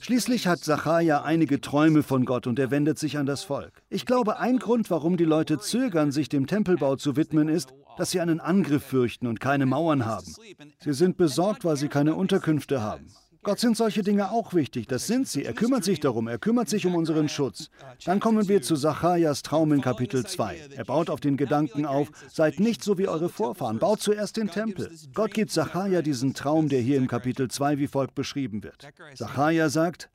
Schließlich 0.00 0.46
hat 0.46 0.60
Zachariah 0.60 1.22
einige 1.22 1.60
Träume 1.60 2.04
von 2.04 2.24
Gott 2.24 2.46
und 2.46 2.60
er 2.60 2.70
wendet 2.70 3.00
sich 3.00 3.18
an 3.18 3.26
das 3.26 3.42
Volk. 3.42 3.72
Ich 3.90 4.06
glaube, 4.06 4.38
ein 4.38 4.58
Grund, 4.58 4.90
warum 4.90 5.16
die 5.16 5.24
Leute 5.24 5.58
zögern, 5.58 6.12
sich 6.12 6.28
dem 6.28 6.46
Tempelbau 6.46 6.94
zu 6.94 7.16
widmen, 7.16 7.48
ist, 7.48 7.74
dass 7.96 8.10
sie 8.10 8.20
einen 8.20 8.40
Angriff 8.40 8.84
fürchten 8.84 9.26
und 9.26 9.40
keine 9.40 9.66
Mauern 9.66 10.06
haben. 10.06 10.34
Sie 10.80 10.92
sind 10.92 11.16
besorgt, 11.16 11.64
weil 11.64 11.76
sie 11.76 11.88
keine 11.88 12.14
Unterkünfte 12.14 12.82
haben. 12.82 13.06
Gott 13.44 13.58
sind 13.58 13.76
solche 13.76 14.04
Dinge 14.04 14.30
auch 14.30 14.54
wichtig, 14.54 14.86
das 14.86 15.08
sind 15.08 15.26
sie. 15.26 15.44
Er 15.44 15.52
kümmert 15.52 15.82
sich 15.82 15.98
darum, 15.98 16.28
er 16.28 16.38
kümmert 16.38 16.68
sich 16.68 16.86
um 16.86 16.94
unseren 16.94 17.28
Schutz. 17.28 17.70
Dann 18.04 18.20
kommen 18.20 18.46
wir 18.46 18.62
zu 18.62 18.76
Zacharias 18.76 19.42
Traum 19.42 19.72
in 19.72 19.80
Kapitel 19.80 20.24
2. 20.24 20.68
Er 20.76 20.84
baut 20.84 21.10
auf 21.10 21.18
den 21.18 21.36
Gedanken 21.36 21.84
auf, 21.84 22.08
seid 22.30 22.60
nicht 22.60 22.84
so 22.84 22.98
wie 22.98 23.08
eure 23.08 23.28
Vorfahren, 23.28 23.80
baut 23.80 24.00
zuerst 24.00 24.36
den 24.36 24.48
Tempel. 24.48 24.92
Gott 25.12 25.34
gibt 25.34 25.50
Zacharia 25.50 26.02
diesen 26.02 26.34
Traum, 26.34 26.68
der 26.68 26.80
hier 26.80 26.98
im 26.98 27.08
Kapitel 27.08 27.50
2 27.50 27.78
wie 27.78 27.88
folgt 27.88 28.14
beschrieben 28.14 28.62
wird. 28.62 28.86
Zacharia 29.16 29.68
sagt, 29.68 30.08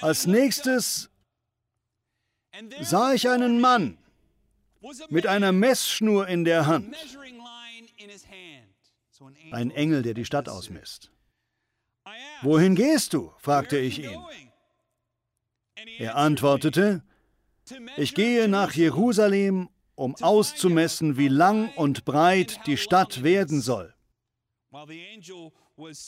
als 0.00 0.26
nächstes 0.26 1.10
sah 2.80 3.12
ich 3.12 3.28
einen 3.28 3.60
Mann, 3.60 3.98
mit 5.08 5.26
einer 5.26 5.52
Messschnur 5.52 6.26
in 6.28 6.44
der 6.44 6.66
Hand. 6.66 6.94
Ein 9.50 9.70
Engel, 9.70 10.02
der 10.02 10.14
die 10.14 10.24
Stadt 10.24 10.48
ausmisst. 10.48 11.10
Wohin 12.42 12.74
gehst 12.74 13.12
du? 13.12 13.32
fragte 13.38 13.78
ich 13.78 13.98
ihn. 13.98 14.18
Er 15.98 16.16
antwortete, 16.16 17.02
ich 17.96 18.14
gehe 18.14 18.48
nach 18.48 18.72
Jerusalem, 18.72 19.68
um 19.94 20.16
auszumessen, 20.16 21.16
wie 21.16 21.28
lang 21.28 21.72
und 21.76 22.04
breit 22.04 22.60
die 22.66 22.76
Stadt 22.76 23.22
werden 23.22 23.60
soll. 23.60 23.94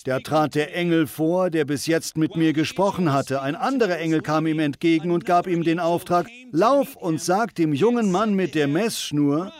Da 0.05 0.21
trat 0.21 0.55
der 0.55 0.75
Engel 0.75 1.07
vor, 1.07 1.51
der 1.51 1.65
bis 1.65 1.87
jetzt 1.87 2.17
mit 2.17 2.37
mir 2.37 2.53
gesprochen 2.53 3.13
hatte. 3.13 3.43
Ein 3.43 3.57
anderer 3.57 3.99
Engel 3.99 4.21
kam 4.21 4.47
ihm 4.47 4.59
entgegen 4.59 5.11
und 5.11 5.25
gab 5.25 5.47
ihm 5.47 5.63
den 5.63 5.81
Auftrag, 5.81 6.29
lauf 6.51 6.97
und 6.97 7.21
sag 7.21 7.55
dem 7.55 7.73
jungen 7.73 8.11
Mann 8.11 8.35
mit 8.35 8.55
der 8.55 8.69
Messschnur, 8.69 9.53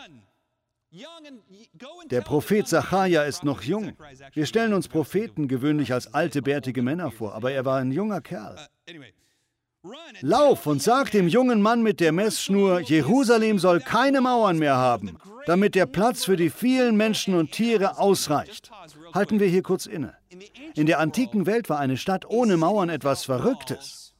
der 2.11 2.21
Prophet 2.21 2.67
Zachariah 2.67 3.23
ist 3.23 3.43
noch 3.43 3.63
jung. 3.63 3.93
Wir 4.33 4.45
stellen 4.45 4.73
uns 4.73 4.87
Propheten 4.87 5.47
gewöhnlich 5.47 5.91
als 5.91 6.13
alte, 6.13 6.41
bärtige 6.41 6.81
Männer 6.81 7.11
vor, 7.11 7.33
aber 7.33 7.51
er 7.51 7.65
war 7.65 7.79
ein 7.79 7.91
junger 7.91 8.21
Kerl. 8.21 8.57
Lauf 10.21 10.65
und 10.65 10.81
sag 10.81 11.11
dem 11.11 11.27
jungen 11.27 11.61
Mann 11.61 11.81
mit 11.81 11.99
der 11.99 12.13
Messschnur, 12.13 12.79
Jerusalem 12.79 13.59
soll 13.59 13.81
keine 13.81 14.21
Mauern 14.21 14.57
mehr 14.57 14.77
haben, 14.77 15.17
damit 15.45 15.75
der 15.75 15.87
Platz 15.87 16.23
für 16.23 16.37
die 16.37 16.49
vielen 16.49 16.95
Menschen 16.95 17.33
und 17.33 17.51
Tiere 17.51 17.97
ausreicht. 17.97 18.71
Halten 19.13 19.39
wir 19.39 19.47
hier 19.47 19.61
kurz 19.61 19.85
inne. 19.85 20.15
In 20.75 20.85
der 20.85 20.99
antiken 20.99 21.45
Welt 21.45 21.69
war 21.69 21.79
eine 21.79 21.97
Stadt 21.97 22.25
ohne 22.25 22.57
Mauern 22.57 22.89
etwas 22.89 23.25
Verrücktes. 23.25 24.15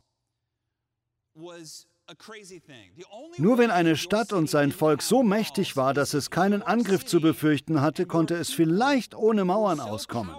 Nur 3.38 3.58
wenn 3.58 3.72
eine 3.72 3.96
Stadt 3.96 4.34
und 4.34 4.50
sein 4.50 4.72
Volk 4.72 5.02
so 5.02 5.24
mächtig 5.24 5.76
war, 5.76 5.94
dass 5.94 6.14
es 6.14 6.30
keinen 6.30 6.62
Angriff 6.62 7.06
zu 7.06 7.22
befürchten 7.22 7.82
hatte, 7.82 8.06
konnte 8.06 8.36
es 8.36 8.54
vielleicht 8.54 9.16
ohne 9.16 9.46
Mauern 9.46 9.80
auskommen. 9.80 10.36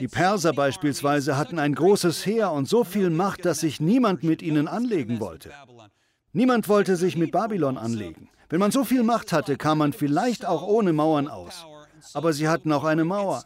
Die 0.00 0.08
Perser 0.08 0.52
beispielsweise 0.52 1.36
hatten 1.36 1.60
ein 1.60 1.74
großes 1.74 2.26
Heer 2.26 2.50
und 2.50 2.68
so 2.68 2.82
viel 2.82 3.08
Macht, 3.08 3.44
dass 3.44 3.60
sich 3.60 3.80
niemand 3.80 4.24
mit 4.24 4.42
ihnen 4.42 4.66
anlegen 4.66 5.20
wollte. 5.20 5.52
Niemand 6.32 6.68
wollte 6.68 6.96
sich 6.96 7.16
mit 7.16 7.30
Babylon 7.30 7.78
anlegen. 7.78 8.28
Wenn 8.54 8.60
man 8.60 8.70
so 8.70 8.84
viel 8.84 9.02
Macht 9.02 9.32
hatte, 9.32 9.56
kam 9.56 9.78
man 9.78 9.92
vielleicht 9.92 10.46
auch 10.46 10.62
ohne 10.62 10.92
Mauern 10.92 11.26
aus. 11.26 11.66
Aber 12.12 12.32
sie 12.32 12.46
hatten 12.46 12.70
auch 12.70 12.84
eine 12.84 13.04
Mauer. 13.04 13.42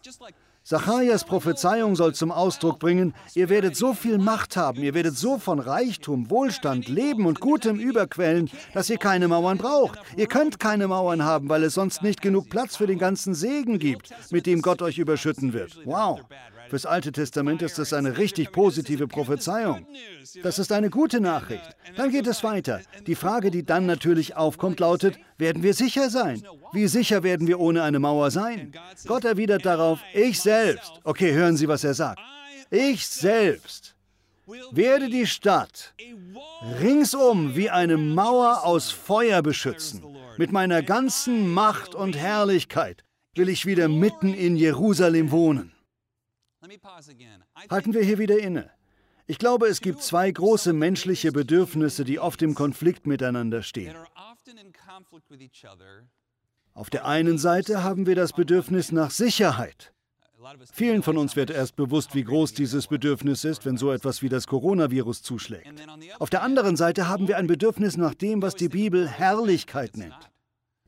Zacharias 0.62 1.24
Prophezeiung 1.24 1.96
soll 1.96 2.14
zum 2.14 2.30
Ausdruck 2.30 2.78
bringen, 2.78 3.14
ihr 3.34 3.48
werdet 3.48 3.74
so 3.74 3.94
viel 3.94 4.18
Macht 4.18 4.58
haben, 4.58 4.82
ihr 4.82 4.92
werdet 4.92 5.16
so 5.16 5.38
von 5.38 5.60
Reichtum, 5.60 6.28
Wohlstand, 6.28 6.88
Leben 6.88 7.24
und 7.24 7.40
Gutem 7.40 7.80
überquellen, 7.80 8.50
dass 8.74 8.90
ihr 8.90 8.98
keine 8.98 9.28
Mauern 9.28 9.56
braucht. 9.56 9.98
Ihr 10.18 10.26
könnt 10.26 10.60
keine 10.60 10.88
Mauern 10.88 11.24
haben, 11.24 11.48
weil 11.48 11.62
es 11.62 11.72
sonst 11.72 12.02
nicht 12.02 12.20
genug 12.20 12.50
Platz 12.50 12.76
für 12.76 12.86
den 12.86 12.98
ganzen 12.98 13.32
Segen 13.32 13.78
gibt, 13.78 14.10
mit 14.30 14.44
dem 14.44 14.60
Gott 14.60 14.82
euch 14.82 14.98
überschütten 14.98 15.54
wird. 15.54 15.78
Wow. 15.86 16.20
Fürs 16.68 16.86
Alte 16.86 17.12
Testament 17.12 17.62
ist 17.62 17.78
das 17.78 17.92
eine 17.92 18.18
richtig 18.18 18.52
positive 18.52 19.08
Prophezeiung. 19.08 19.86
Das 20.42 20.58
ist 20.58 20.70
eine 20.72 20.90
gute 20.90 21.20
Nachricht. 21.20 21.76
Dann 21.96 22.10
geht 22.10 22.26
es 22.26 22.44
weiter. 22.44 22.80
Die 23.06 23.14
Frage, 23.14 23.50
die 23.50 23.64
dann 23.64 23.86
natürlich 23.86 24.36
aufkommt, 24.36 24.80
lautet, 24.80 25.18
werden 25.38 25.62
wir 25.62 25.74
sicher 25.74 26.10
sein? 26.10 26.42
Wie 26.72 26.86
sicher 26.86 27.22
werden 27.22 27.46
wir 27.46 27.58
ohne 27.58 27.82
eine 27.82 27.98
Mauer 27.98 28.30
sein? 28.30 28.72
Gott 29.06 29.24
erwidert 29.24 29.64
darauf, 29.64 30.00
ich 30.12 30.40
selbst. 30.40 30.92
Okay, 31.04 31.32
hören 31.32 31.56
Sie, 31.56 31.68
was 31.68 31.84
er 31.84 31.94
sagt. 31.94 32.20
Ich 32.70 33.06
selbst 33.06 33.94
werde 34.72 35.08
die 35.08 35.26
Stadt 35.26 35.94
ringsum 36.80 37.56
wie 37.56 37.70
eine 37.70 37.96
Mauer 37.96 38.64
aus 38.64 38.90
Feuer 38.90 39.42
beschützen. 39.42 40.02
Mit 40.36 40.52
meiner 40.52 40.82
ganzen 40.82 41.52
Macht 41.52 41.94
und 41.94 42.16
Herrlichkeit 42.16 43.04
will 43.34 43.48
ich 43.48 43.66
wieder 43.66 43.88
mitten 43.88 44.34
in 44.34 44.56
Jerusalem 44.56 45.30
wohnen. 45.30 45.72
Halten 47.70 47.94
wir 47.94 48.02
hier 48.02 48.18
wieder 48.18 48.38
inne. 48.38 48.70
Ich 49.26 49.38
glaube, 49.38 49.66
es 49.66 49.80
gibt 49.80 50.02
zwei 50.02 50.30
große 50.30 50.72
menschliche 50.72 51.32
Bedürfnisse, 51.32 52.04
die 52.04 52.18
oft 52.18 52.40
im 52.42 52.54
Konflikt 52.54 53.06
miteinander 53.06 53.62
stehen. 53.62 53.94
Auf 56.72 56.90
der 56.90 57.06
einen 57.06 57.38
Seite 57.38 57.82
haben 57.82 58.06
wir 58.06 58.14
das 58.14 58.32
Bedürfnis 58.32 58.92
nach 58.92 59.10
Sicherheit. 59.10 59.92
Vielen 60.72 61.02
von 61.02 61.18
uns 61.18 61.36
wird 61.36 61.50
erst 61.50 61.74
bewusst, 61.76 62.14
wie 62.14 62.22
groß 62.22 62.54
dieses 62.54 62.86
Bedürfnis 62.86 63.44
ist, 63.44 63.66
wenn 63.66 63.76
so 63.76 63.90
etwas 63.90 64.22
wie 64.22 64.28
das 64.28 64.46
Coronavirus 64.46 65.22
zuschlägt. 65.22 65.68
Auf 66.20 66.30
der 66.30 66.42
anderen 66.42 66.76
Seite 66.76 67.08
haben 67.08 67.28
wir 67.28 67.36
ein 67.36 67.48
Bedürfnis 67.48 67.96
nach 67.96 68.14
dem, 68.14 68.40
was 68.40 68.54
die 68.54 68.68
Bibel 68.68 69.08
Herrlichkeit 69.08 69.96
nennt. 69.96 70.30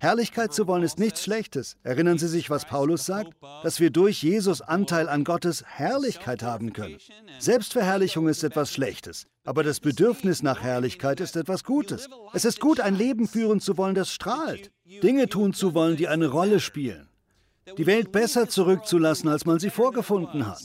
Herrlichkeit 0.03 0.55
zu 0.55 0.67
wollen 0.67 0.83
ist 0.83 0.99
nichts 0.99 1.23
Schlechtes. 1.23 1.77
Erinnern 1.83 2.17
Sie 2.17 2.27
sich, 2.27 2.49
was 2.49 2.65
Paulus 2.65 3.05
sagt? 3.05 3.35
Dass 3.63 3.81
wir 3.81 3.91
durch 3.91 4.23
Jesus 4.23 4.63
Anteil 4.63 5.11
an 5.11 5.25
Gottes 5.25 5.63
Herrlichkeit 5.67 6.43
haben 6.43 6.73
können. 6.73 6.97
Selbstverherrlichung 7.39 8.27
ist 8.27 8.43
etwas 8.43 8.73
Schlechtes, 8.73 9.27
aber 9.45 9.63
das 9.63 9.79
Bedürfnis 9.79 10.43
nach 10.43 10.63
Herrlichkeit 10.63 11.21
ist 11.21 11.37
etwas 11.37 11.65
Gutes. 11.65 12.09
Es 12.33 12.47
ist 12.47 12.61
gut, 12.61 12.81
ein 12.81 12.95
Leben 12.95 13.29
führen 13.29 13.61
zu 13.61 13.77
wollen, 13.77 13.95
das 13.95 14.11
strahlt. 14.11 14.71
Dinge 15.03 15.29
tun 15.29 15.53
zu 15.53 15.75
wollen, 15.75 15.99
die 15.99 16.09
eine 16.09 16.29
Rolle 16.29 16.61
spielen. 16.61 17.11
Die 17.77 17.87
Welt 17.87 18.11
besser 18.11 18.49
zurückzulassen, 18.49 19.29
als 19.29 19.45
man 19.45 19.59
sie 19.59 19.71
vorgefunden 19.71 20.47
hat. 20.47 20.63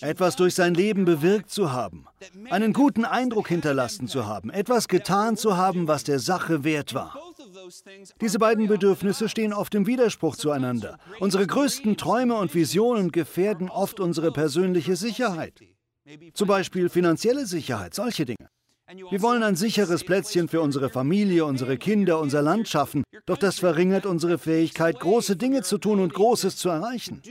Etwas 0.00 0.36
durch 0.36 0.54
sein 0.54 0.74
Leben 0.74 1.04
bewirkt 1.04 1.50
zu 1.50 1.72
haben, 1.72 2.06
einen 2.50 2.72
guten 2.72 3.04
Eindruck 3.04 3.48
hinterlassen 3.48 4.06
zu 4.06 4.26
haben, 4.26 4.50
etwas 4.50 4.86
getan 4.86 5.36
zu 5.36 5.56
haben, 5.56 5.88
was 5.88 6.04
der 6.04 6.20
Sache 6.20 6.62
wert 6.62 6.94
war. 6.94 7.18
Diese 8.20 8.38
beiden 8.38 8.68
Bedürfnisse 8.68 9.28
stehen 9.28 9.52
oft 9.52 9.74
im 9.74 9.86
Widerspruch 9.86 10.36
zueinander. 10.36 10.98
Unsere 11.18 11.46
größten 11.46 11.96
Träume 11.96 12.36
und 12.36 12.54
Visionen 12.54 13.10
gefährden 13.10 13.68
oft 13.68 13.98
unsere 13.98 14.30
persönliche 14.30 14.94
Sicherheit. 14.94 15.60
Zum 16.34 16.48
Beispiel 16.48 16.88
finanzielle 16.88 17.46
Sicherheit, 17.46 17.94
solche 17.94 18.24
Dinge. 18.24 18.48
Wir 19.10 19.22
wollen 19.22 19.42
ein 19.42 19.56
sicheres 19.56 20.04
Plätzchen 20.04 20.48
für 20.48 20.60
unsere 20.60 20.90
Familie, 20.90 21.44
unsere 21.44 21.78
Kinder, 21.78 22.20
unser 22.20 22.42
Land 22.42 22.68
schaffen, 22.68 23.04
doch 23.26 23.38
das 23.38 23.58
verringert 23.58 24.06
unsere 24.06 24.38
Fähigkeit, 24.38 25.00
große 25.00 25.36
Dinge 25.36 25.62
zu 25.62 25.78
tun 25.78 26.00
und 26.00 26.12
Großes 26.12 26.56
zu 26.56 26.68
erreichen. 26.68 27.22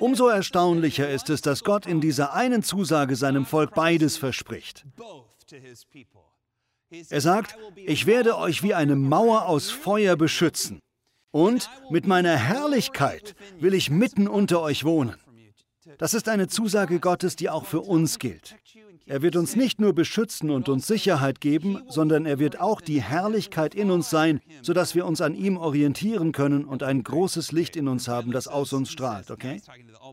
Umso 0.00 0.28
erstaunlicher 0.28 1.08
ist 1.08 1.30
es, 1.30 1.42
dass 1.42 1.64
Gott 1.64 1.86
in 1.86 2.00
dieser 2.00 2.34
einen 2.34 2.62
Zusage 2.62 3.16
seinem 3.16 3.46
Volk 3.46 3.74
beides 3.74 4.16
verspricht. 4.16 4.84
Er 7.10 7.20
sagt, 7.20 7.56
ich 7.76 8.06
werde 8.06 8.38
euch 8.38 8.62
wie 8.62 8.74
eine 8.74 8.96
Mauer 8.96 9.46
aus 9.46 9.70
Feuer 9.70 10.16
beschützen 10.16 10.80
und 11.30 11.68
mit 11.90 12.06
meiner 12.06 12.36
Herrlichkeit 12.36 13.34
will 13.58 13.74
ich 13.74 13.90
mitten 13.90 14.26
unter 14.26 14.62
euch 14.62 14.84
wohnen. 14.84 15.16
Das 15.98 16.14
ist 16.14 16.28
eine 16.28 16.48
Zusage 16.48 17.00
Gottes, 17.00 17.36
die 17.36 17.50
auch 17.50 17.64
für 17.64 17.80
uns 17.80 18.18
gilt. 18.18 18.56
Er 19.08 19.22
wird 19.22 19.36
uns 19.36 19.56
nicht 19.56 19.80
nur 19.80 19.94
beschützen 19.94 20.50
und 20.50 20.68
uns 20.68 20.86
Sicherheit 20.86 21.40
geben, 21.40 21.82
sondern 21.88 22.26
er 22.26 22.38
wird 22.38 22.60
auch 22.60 22.82
die 22.82 23.00
Herrlichkeit 23.00 23.74
in 23.74 23.90
uns 23.90 24.10
sein, 24.10 24.40
sodass 24.60 24.94
wir 24.94 25.06
uns 25.06 25.22
an 25.22 25.34
ihm 25.34 25.56
orientieren 25.56 26.32
können 26.32 26.64
und 26.64 26.82
ein 26.82 27.02
großes 27.02 27.52
Licht 27.52 27.76
in 27.76 27.88
uns 27.88 28.06
haben, 28.06 28.32
das 28.32 28.48
aus 28.48 28.74
uns 28.74 28.90
strahlt, 28.90 29.30
okay? 29.30 29.62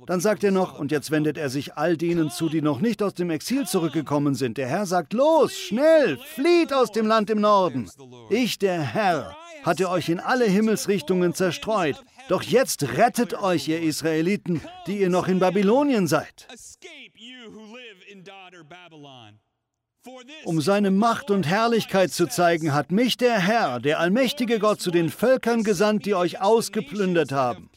Dann 0.08 0.22
sagt 0.22 0.46
er 0.46 0.52
noch, 0.52 0.80
und 0.80 0.92
jetzt 0.92 1.12
wendet 1.12 1.38
er 1.38 1.50
sich 1.50 1.76
all 1.76 1.98
denen 1.98 2.30
zu, 2.30 2.48
die 2.48 2.62
noch 2.62 2.80
nicht 2.80 3.04
aus 3.04 3.14
dem 3.14 3.30
Exil 3.30 3.68
zurückgekommen 3.68 4.34
sind. 4.34 4.58
Der 4.58 4.68
Herr 4.68 4.86
sagt, 4.86 5.12
los, 5.12 5.54
schnell, 5.54 6.18
flieht 6.34 6.74
aus 6.74 6.92
dem 6.92 7.06
Land 7.06 7.30
im 7.30 7.42
Norden. 7.42 7.90
Ich, 8.30 8.60
der 8.60 8.82
Herr, 8.82 9.36
hatte 9.64 9.90
euch 9.90 10.10
in 10.10 10.22
alle 10.22 10.46
Himmelsrichtungen 10.46 11.34
zerstreut. 11.34 12.02
Doch 12.30 12.44
jetzt 12.44 12.98
rettet 12.98 13.34
euch, 13.34 13.68
ihr 13.68 13.82
Israeliten, 13.82 14.62
die 14.88 15.00
ihr 15.00 15.10
noch 15.10 15.28
in 15.28 15.40
Babylonien 15.40 16.08
seid. 16.08 16.48
Um 20.46 20.62
seine 20.62 20.92
Macht 20.92 21.32
und 21.32 21.48
Herrlichkeit 21.48 22.12
zu 22.12 22.28
zeigen, 22.28 22.74
hat 22.74 22.92
mich 22.92 23.18
der 23.18 23.40
Herr, 23.40 23.80
der 23.80 24.00
allmächtige 24.00 24.60
Gott, 24.60 24.80
zu 24.80 24.92
den 24.92 25.10
Völkern 25.10 25.64
gesandt, 25.64 26.06
die 26.06 26.14
euch 26.14 26.42
ausgeplündert 26.42 27.32
haben. 27.32 27.70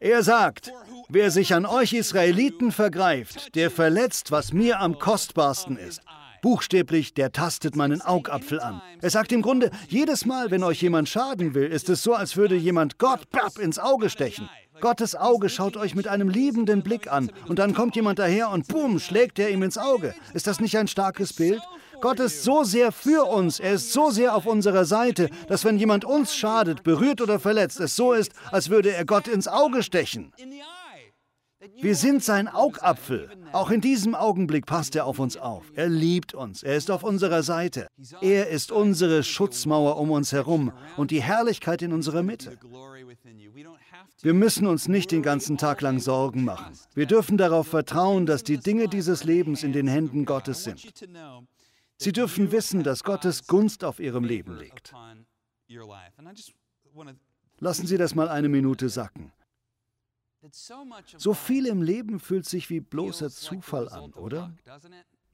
Er 0.00 0.22
sagt, 0.22 0.72
wer 1.08 1.30
sich 1.30 1.54
an 1.54 1.66
euch 1.66 1.92
Israeliten 1.92 2.72
vergreift, 2.72 3.54
der 3.54 3.70
verletzt, 3.70 4.30
was 4.30 4.52
mir 4.52 4.80
am 4.80 4.98
kostbarsten 4.98 5.76
ist. 5.76 6.00
Buchstäblich, 6.42 7.12
der 7.12 7.32
tastet 7.32 7.76
meinen 7.76 8.00
Augapfel 8.00 8.60
an. 8.60 8.80
Er 9.02 9.10
sagt 9.10 9.30
im 9.30 9.42
Grunde, 9.42 9.70
jedes 9.88 10.24
Mal, 10.24 10.50
wenn 10.50 10.64
euch 10.64 10.80
jemand 10.80 11.08
schaden 11.08 11.54
will, 11.54 11.66
ist 11.66 11.90
es 11.90 12.02
so, 12.02 12.14
als 12.14 12.36
würde 12.36 12.56
jemand 12.56 12.98
Gott 12.98 13.28
papp 13.30 13.58
ins 13.58 13.78
Auge 13.78 14.08
stechen. 14.08 14.48
Gottes 14.80 15.14
Auge 15.14 15.48
schaut 15.48 15.76
euch 15.76 15.94
mit 15.94 16.08
einem 16.08 16.28
liebenden 16.28 16.82
Blick 16.82 17.12
an 17.12 17.30
und 17.48 17.58
dann 17.58 17.74
kommt 17.74 17.96
jemand 17.96 18.18
daher 18.18 18.50
und 18.50 18.68
boom, 18.68 18.98
schlägt 18.98 19.38
er 19.38 19.50
ihm 19.50 19.62
ins 19.62 19.78
Auge. 19.78 20.14
Ist 20.34 20.46
das 20.46 20.60
nicht 20.60 20.76
ein 20.76 20.88
starkes 20.88 21.32
Bild? 21.32 21.60
Gott 22.00 22.18
ist 22.18 22.44
so 22.44 22.64
sehr 22.64 22.92
für 22.92 23.28
uns, 23.28 23.60
er 23.60 23.74
ist 23.74 23.92
so 23.92 24.10
sehr 24.10 24.34
auf 24.34 24.46
unserer 24.46 24.86
Seite, 24.86 25.28
dass 25.48 25.64
wenn 25.64 25.78
jemand 25.78 26.04
uns 26.04 26.34
schadet, 26.34 26.82
berührt 26.82 27.20
oder 27.20 27.38
verletzt, 27.38 27.78
es 27.78 27.94
so 27.94 28.12
ist, 28.14 28.32
als 28.50 28.70
würde 28.70 28.92
er 28.92 29.04
Gott 29.04 29.28
ins 29.28 29.48
Auge 29.48 29.82
stechen. 29.82 30.32
Wir 31.76 31.94
sind 31.94 32.24
sein 32.24 32.48
Augapfel. 32.48 33.28
Auch 33.52 33.70
in 33.70 33.82
diesem 33.82 34.14
Augenblick 34.14 34.64
passt 34.64 34.96
er 34.96 35.04
auf 35.04 35.18
uns 35.18 35.36
auf. 35.36 35.70
Er 35.74 35.90
liebt 35.90 36.32
uns. 36.32 36.62
Er 36.62 36.76
ist 36.76 36.90
auf 36.90 37.02
unserer 37.02 37.42
Seite. 37.42 37.88
Er 38.22 38.48
ist 38.48 38.72
unsere 38.72 39.22
Schutzmauer 39.22 39.98
um 39.98 40.10
uns 40.10 40.32
herum 40.32 40.72
und 40.96 41.10
die 41.10 41.22
Herrlichkeit 41.22 41.82
in 41.82 41.92
unserer 41.92 42.22
Mitte. 42.22 42.58
Wir 44.22 44.34
müssen 44.34 44.66
uns 44.66 44.88
nicht 44.88 45.10
den 45.10 45.22
ganzen 45.22 45.58
Tag 45.58 45.80
lang 45.80 45.98
Sorgen 45.98 46.44
machen. 46.44 46.78
Wir 46.94 47.06
dürfen 47.06 47.38
darauf 47.38 47.68
vertrauen, 47.68 48.26
dass 48.26 48.42
die 48.42 48.58
Dinge 48.58 48.88
dieses 48.88 49.24
Lebens 49.24 49.62
in 49.62 49.72
den 49.72 49.88
Händen 49.88 50.24
Gottes 50.24 50.64
sind. 50.64 50.80
Sie 51.96 52.12
dürfen 52.12 52.50
wissen, 52.52 52.82
dass 52.82 53.04
Gottes 53.04 53.46
Gunst 53.46 53.84
auf 53.84 54.00
ihrem 54.00 54.24
Leben 54.24 54.56
liegt. 54.56 54.94
Lassen 57.58 57.86
Sie 57.86 57.98
das 57.98 58.14
mal 58.14 58.28
eine 58.28 58.48
Minute 58.48 58.88
sacken. 58.88 59.32
So 61.18 61.34
viel 61.34 61.66
im 61.66 61.82
Leben 61.82 62.18
fühlt 62.18 62.46
sich 62.46 62.70
wie 62.70 62.80
bloßer 62.80 63.30
Zufall 63.30 63.88
an, 63.90 64.12
oder? 64.14 64.52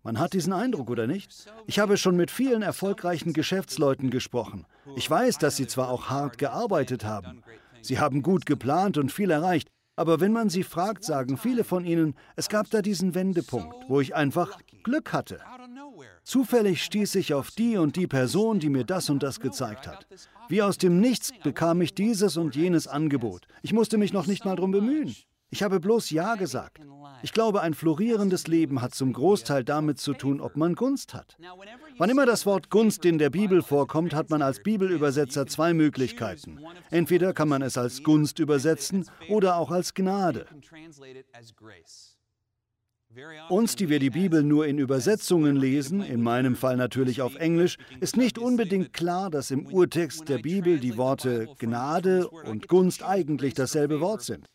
Man 0.03 0.19
hat 0.21 0.35
diesen 0.35 0.53
Eindruck, 0.53 0.91
oder 0.91 1.07
nicht? 1.07 1.33
Ich 1.67 1.79
habe 1.79 1.97
schon 1.97 2.17
mit 2.17 2.31
vielen 2.31 2.63
erfolgreichen 2.63 3.33
Geschäftsleuten 3.33 4.11
gesprochen. 4.11 4.65
Ich 4.95 5.11
weiß, 5.11 5.39
dass 5.39 5.57
sie 5.57 5.67
zwar 5.67 5.89
auch 5.89 6.11
hart 6.11 6.39
gearbeitet 6.39 7.05
haben. 7.05 7.43
Sie 7.87 8.01
haben 8.01 8.23
gut 8.23 8.47
geplant 8.47 8.99
und 8.99 9.13
viel 9.13 9.31
erreicht. 9.31 9.69
Aber 9.95 10.21
wenn 10.21 10.33
man 10.33 10.51
sie 10.51 10.63
fragt, 10.63 11.05
sagen 11.05 11.39
viele 11.39 11.65
von 11.65 11.85
ihnen, 11.87 12.15
es 12.35 12.49
gab 12.49 12.69
da 12.71 12.83
diesen 12.83 13.15
Wendepunkt, 13.15 13.75
wo 13.89 14.01
ich 14.01 14.15
einfach 14.15 14.59
Glück 14.83 15.13
hatte. 15.13 15.41
Zufällig 16.23 16.83
stieß 16.83 17.15
ich 17.15 17.33
auf 17.33 17.51
die 17.51 17.79
und 17.79 17.97
die 17.97 18.07
Person, 18.07 18.59
die 18.59 18.69
mir 18.69 18.85
das 18.85 19.09
und 19.09 19.23
das 19.23 19.41
gezeigt 19.41 19.87
hat. 19.87 20.07
Wie 20.49 20.63
aus 20.63 20.77
dem 20.77 21.01
Nichts 21.01 21.33
bekam 21.43 21.81
ich 21.81 21.95
dieses 21.95 22.37
und 22.37 22.57
jenes 22.57 22.89
Angebot. 22.89 23.47
Ich 23.63 23.73
musste 23.73 23.97
mich 23.97 24.13
noch 24.13 24.27
nicht 24.27 24.45
mal 24.45 24.57
darum 24.57 24.73
bemühen. 24.73 25.15
Ich 25.51 25.63
habe 25.63 25.79
bloß 25.79 26.11
Ja 26.11 26.35
gesagt. 26.35 26.81
Ich 27.23 27.33
glaube, 27.33 27.63
ein 27.63 27.75
florierendes 27.75 28.47
Leben 28.47 28.83
hat 28.83 28.95
zum 28.95 29.13
Großteil 29.13 29.65
damit 29.65 29.99
zu 29.99 30.13
tun, 30.13 30.41
ob 30.41 30.57
man 30.57 30.75
Gunst 30.75 31.15
hat. 31.15 31.37
Wann 31.99 32.11
immer 32.11 32.27
das 32.27 32.47
Wort 32.47 32.69
Gunst 32.69 33.05
in 33.05 33.19
der 33.19 33.31
Bibel 33.31 33.63
vorkommt, 33.63 34.15
hat 34.15 34.29
man 34.29 34.43
als 34.43 34.63
Bibelübersetzer 34.63 35.47
zwei 35.47 35.73
Möglichkeiten. 35.73 36.59
Entweder 36.91 37.33
kann 37.33 37.49
man 37.49 37.63
es 37.63 37.79
als 37.79 38.03
Gunst 38.03 38.39
übersetzen 38.39 39.09
oder 39.29 39.57
auch 39.57 39.71
als 39.71 39.95
Gnade. 39.95 40.47
Uns, 43.49 43.77
die 43.77 43.89
wir 43.89 43.99
die 43.99 44.11
Bibel 44.11 44.43
nur 44.43 44.67
in 44.67 44.79
Übersetzungen 44.79 45.57
lesen, 45.57 46.03
in 46.03 46.23
meinem 46.23 46.55
Fall 46.55 46.77
natürlich 46.77 47.23
auf 47.23 47.37
Englisch, 47.37 47.79
ist 48.01 48.17
nicht 48.17 48.37
unbedingt 48.37 48.93
klar, 48.93 49.31
dass 49.31 49.51
im 49.51 49.67
Urtext 49.67 50.29
der 50.29 50.39
Bibel 50.39 50.79
die 50.81 50.97
Worte 50.99 51.49
Gnade 51.59 52.29
und 52.29 52.69
Gunst 52.69 53.05
eigentlich 53.05 53.55
dasselbe 53.55 54.01
Wort 54.01 54.23
sind. 54.23 54.47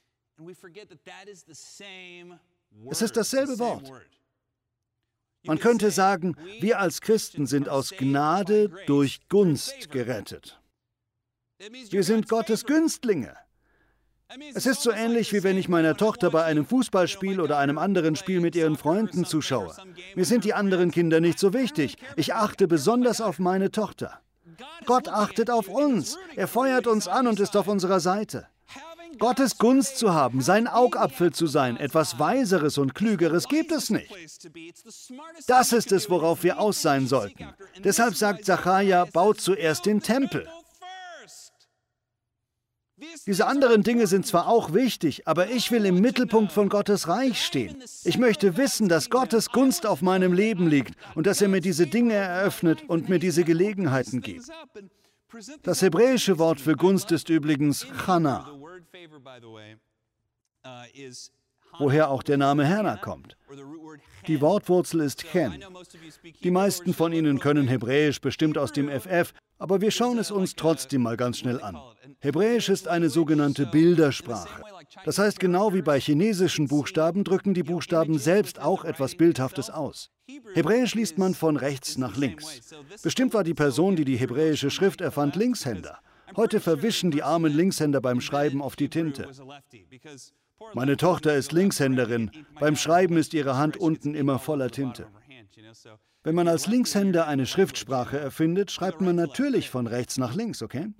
Es 2.89 3.01
ist 3.01 3.17
dasselbe 3.17 3.59
Wort. 3.59 3.91
Man 5.43 5.59
könnte 5.59 5.89
sagen, 5.89 6.35
wir 6.59 6.79
als 6.79 7.01
Christen 7.01 7.47
sind 7.47 7.67
aus 7.67 7.91
Gnade 7.91 8.69
durch 8.85 9.27
Gunst 9.27 9.89
gerettet. 9.89 10.59
Wir 11.89 12.03
sind 12.03 12.29
Gottes 12.29 12.65
Günstlinge. 12.65 13.35
Es 14.53 14.65
ist 14.65 14.81
so 14.81 14.91
ähnlich, 14.91 15.33
wie 15.33 15.43
wenn 15.43 15.57
ich 15.57 15.67
meiner 15.67 15.97
Tochter 15.97 16.29
bei 16.31 16.43
einem 16.45 16.65
Fußballspiel 16.65 17.41
oder 17.41 17.57
einem 17.57 17.77
anderen 17.77 18.15
Spiel 18.15 18.39
mit 18.39 18.55
ihren 18.55 18.77
Freunden 18.77 19.25
zuschaue. 19.25 19.75
Mir 20.15 20.25
sind 20.25 20.45
die 20.45 20.53
anderen 20.53 20.91
Kinder 20.91 21.19
nicht 21.19 21.37
so 21.37 21.53
wichtig. 21.53 21.97
Ich 22.15 22.33
achte 22.33 22.67
besonders 22.67 23.19
auf 23.19 23.39
meine 23.39 23.71
Tochter. 23.71 24.21
Gott 24.85 25.09
achtet 25.09 25.49
auf 25.49 25.67
uns. 25.67 26.17
Er 26.35 26.47
feuert 26.47 26.87
uns 26.87 27.07
an 27.07 27.27
und 27.27 27.39
ist 27.39 27.57
auf 27.57 27.67
unserer 27.67 27.99
Seite. 27.99 28.47
Gottes 29.19 29.57
Gunst 29.57 29.97
zu 29.97 30.13
haben, 30.13 30.41
sein 30.41 30.67
Augapfel 30.67 31.31
zu 31.31 31.47
sein, 31.47 31.77
etwas 31.77 32.19
Weiseres 32.19 32.77
und 32.77 32.95
Klügeres 32.95 33.47
gibt 33.47 33.71
es 33.71 33.89
nicht. 33.89 34.11
Das 35.47 35.73
ist 35.73 35.91
es, 35.91 36.09
worauf 36.09 36.43
wir 36.43 36.59
aus 36.59 36.81
sein 36.81 37.07
sollten. 37.07 37.47
Deshalb 37.83 38.15
sagt 38.15 38.45
Zachariah, 38.45 39.05
baut 39.05 39.39
zuerst 39.41 39.85
den 39.85 40.01
Tempel. 40.01 40.47
Diese 43.25 43.47
anderen 43.47 43.81
Dinge 43.83 44.05
sind 44.05 44.27
zwar 44.27 44.47
auch 44.47 44.73
wichtig, 44.73 45.27
aber 45.27 45.49
ich 45.49 45.71
will 45.71 45.85
im 45.85 46.01
Mittelpunkt 46.01 46.51
von 46.51 46.69
Gottes 46.69 47.07
Reich 47.07 47.43
stehen. 47.43 47.83
Ich 48.03 48.17
möchte 48.17 48.57
wissen, 48.57 48.89
dass 48.89 49.09
Gottes 49.09 49.49
Gunst 49.49 49.87
auf 49.87 50.01
meinem 50.01 50.33
Leben 50.33 50.67
liegt 50.67 50.93
und 51.15 51.25
dass 51.25 51.41
er 51.41 51.47
mir 51.47 51.61
diese 51.61 51.87
Dinge 51.87 52.13
eröffnet 52.13 52.87
und 52.87 53.09
mir 53.09 53.19
diese 53.19 53.43
Gelegenheiten 53.43 54.21
gibt. 54.21 54.45
Das 55.63 55.81
hebräische 55.81 56.37
Wort 56.39 56.59
für 56.59 56.75
Gunst 56.75 57.11
ist 57.11 57.29
übrigens 57.29 57.87
Chana, 58.05 58.49
woher 61.79 62.09
auch 62.09 62.23
der 62.23 62.37
Name 62.37 62.67
Hannah 62.67 62.97
kommt. 62.97 63.37
Die 64.27 64.41
Wortwurzel 64.41 65.01
ist 65.01 65.23
Chen. 65.31 65.63
Die 66.43 66.51
meisten 66.51 66.93
von 66.93 67.13
Ihnen 67.13 67.39
können 67.39 67.67
Hebräisch 67.67 68.21
bestimmt 68.21 68.57
aus 68.57 68.71
dem 68.71 68.89
FF, 68.89 69.33
aber 69.57 69.81
wir 69.81 69.91
schauen 69.91 70.17
es 70.17 70.31
uns 70.31 70.55
trotzdem 70.55 71.03
mal 71.03 71.17
ganz 71.17 71.37
schnell 71.37 71.61
an. 71.61 71.77
Hebräisch 72.19 72.69
ist 72.69 72.87
eine 72.87 73.09
sogenannte 73.09 73.65
Bildersprache. 73.67 74.63
Das 75.05 75.17
heißt, 75.17 75.39
genau 75.39 75.73
wie 75.73 75.81
bei 75.81 75.99
chinesischen 75.99 76.67
Buchstaben 76.67 77.23
drücken 77.23 77.53
die 77.53 77.63
Buchstaben 77.63 78.19
selbst 78.19 78.59
auch 78.59 78.85
etwas 78.85 79.15
Bildhaftes 79.15 79.69
aus. 79.69 80.09
Hebräisch 80.53 80.95
liest 80.95 81.17
man 81.17 81.35
von 81.35 81.57
rechts 81.57 81.97
nach 81.97 82.17
links. 82.17 82.61
Bestimmt 83.03 83.33
war 83.33 83.43
die 83.43 83.53
Person, 83.53 83.95
die 83.95 84.05
die 84.05 84.17
hebräische 84.17 84.69
Schrift 84.69 85.01
erfand, 85.01 85.35
Linkshänder. 85.35 85.99
Heute 86.35 86.59
verwischen 86.59 87.11
die 87.11 87.23
armen 87.23 87.53
Linkshänder 87.53 88.01
beim 88.01 88.21
Schreiben 88.21 88.61
auf 88.61 88.75
die 88.75 88.89
Tinte. 88.89 89.29
Meine 90.73 90.97
Tochter 90.97 91.35
ist 91.35 91.51
Linkshänderin. 91.51 92.31
Beim 92.59 92.75
Schreiben 92.75 93.17
ist 93.17 93.33
ihre 93.33 93.57
Hand 93.57 93.77
unten 93.77 94.15
immer 94.15 94.39
voller 94.39 94.69
Tinte. 94.69 95.07
Wenn 96.23 96.35
man 96.35 96.47
als 96.47 96.67
Linkshänder 96.67 97.27
eine 97.27 97.45
Schriftsprache 97.45 98.19
erfindet, 98.19 98.71
schreibt 98.71 99.01
man 99.01 99.15
natürlich 99.15 99.69
von 99.69 99.87
rechts 99.87 100.17
nach 100.17 100.35
links, 100.35 100.61
okay? 100.61 100.93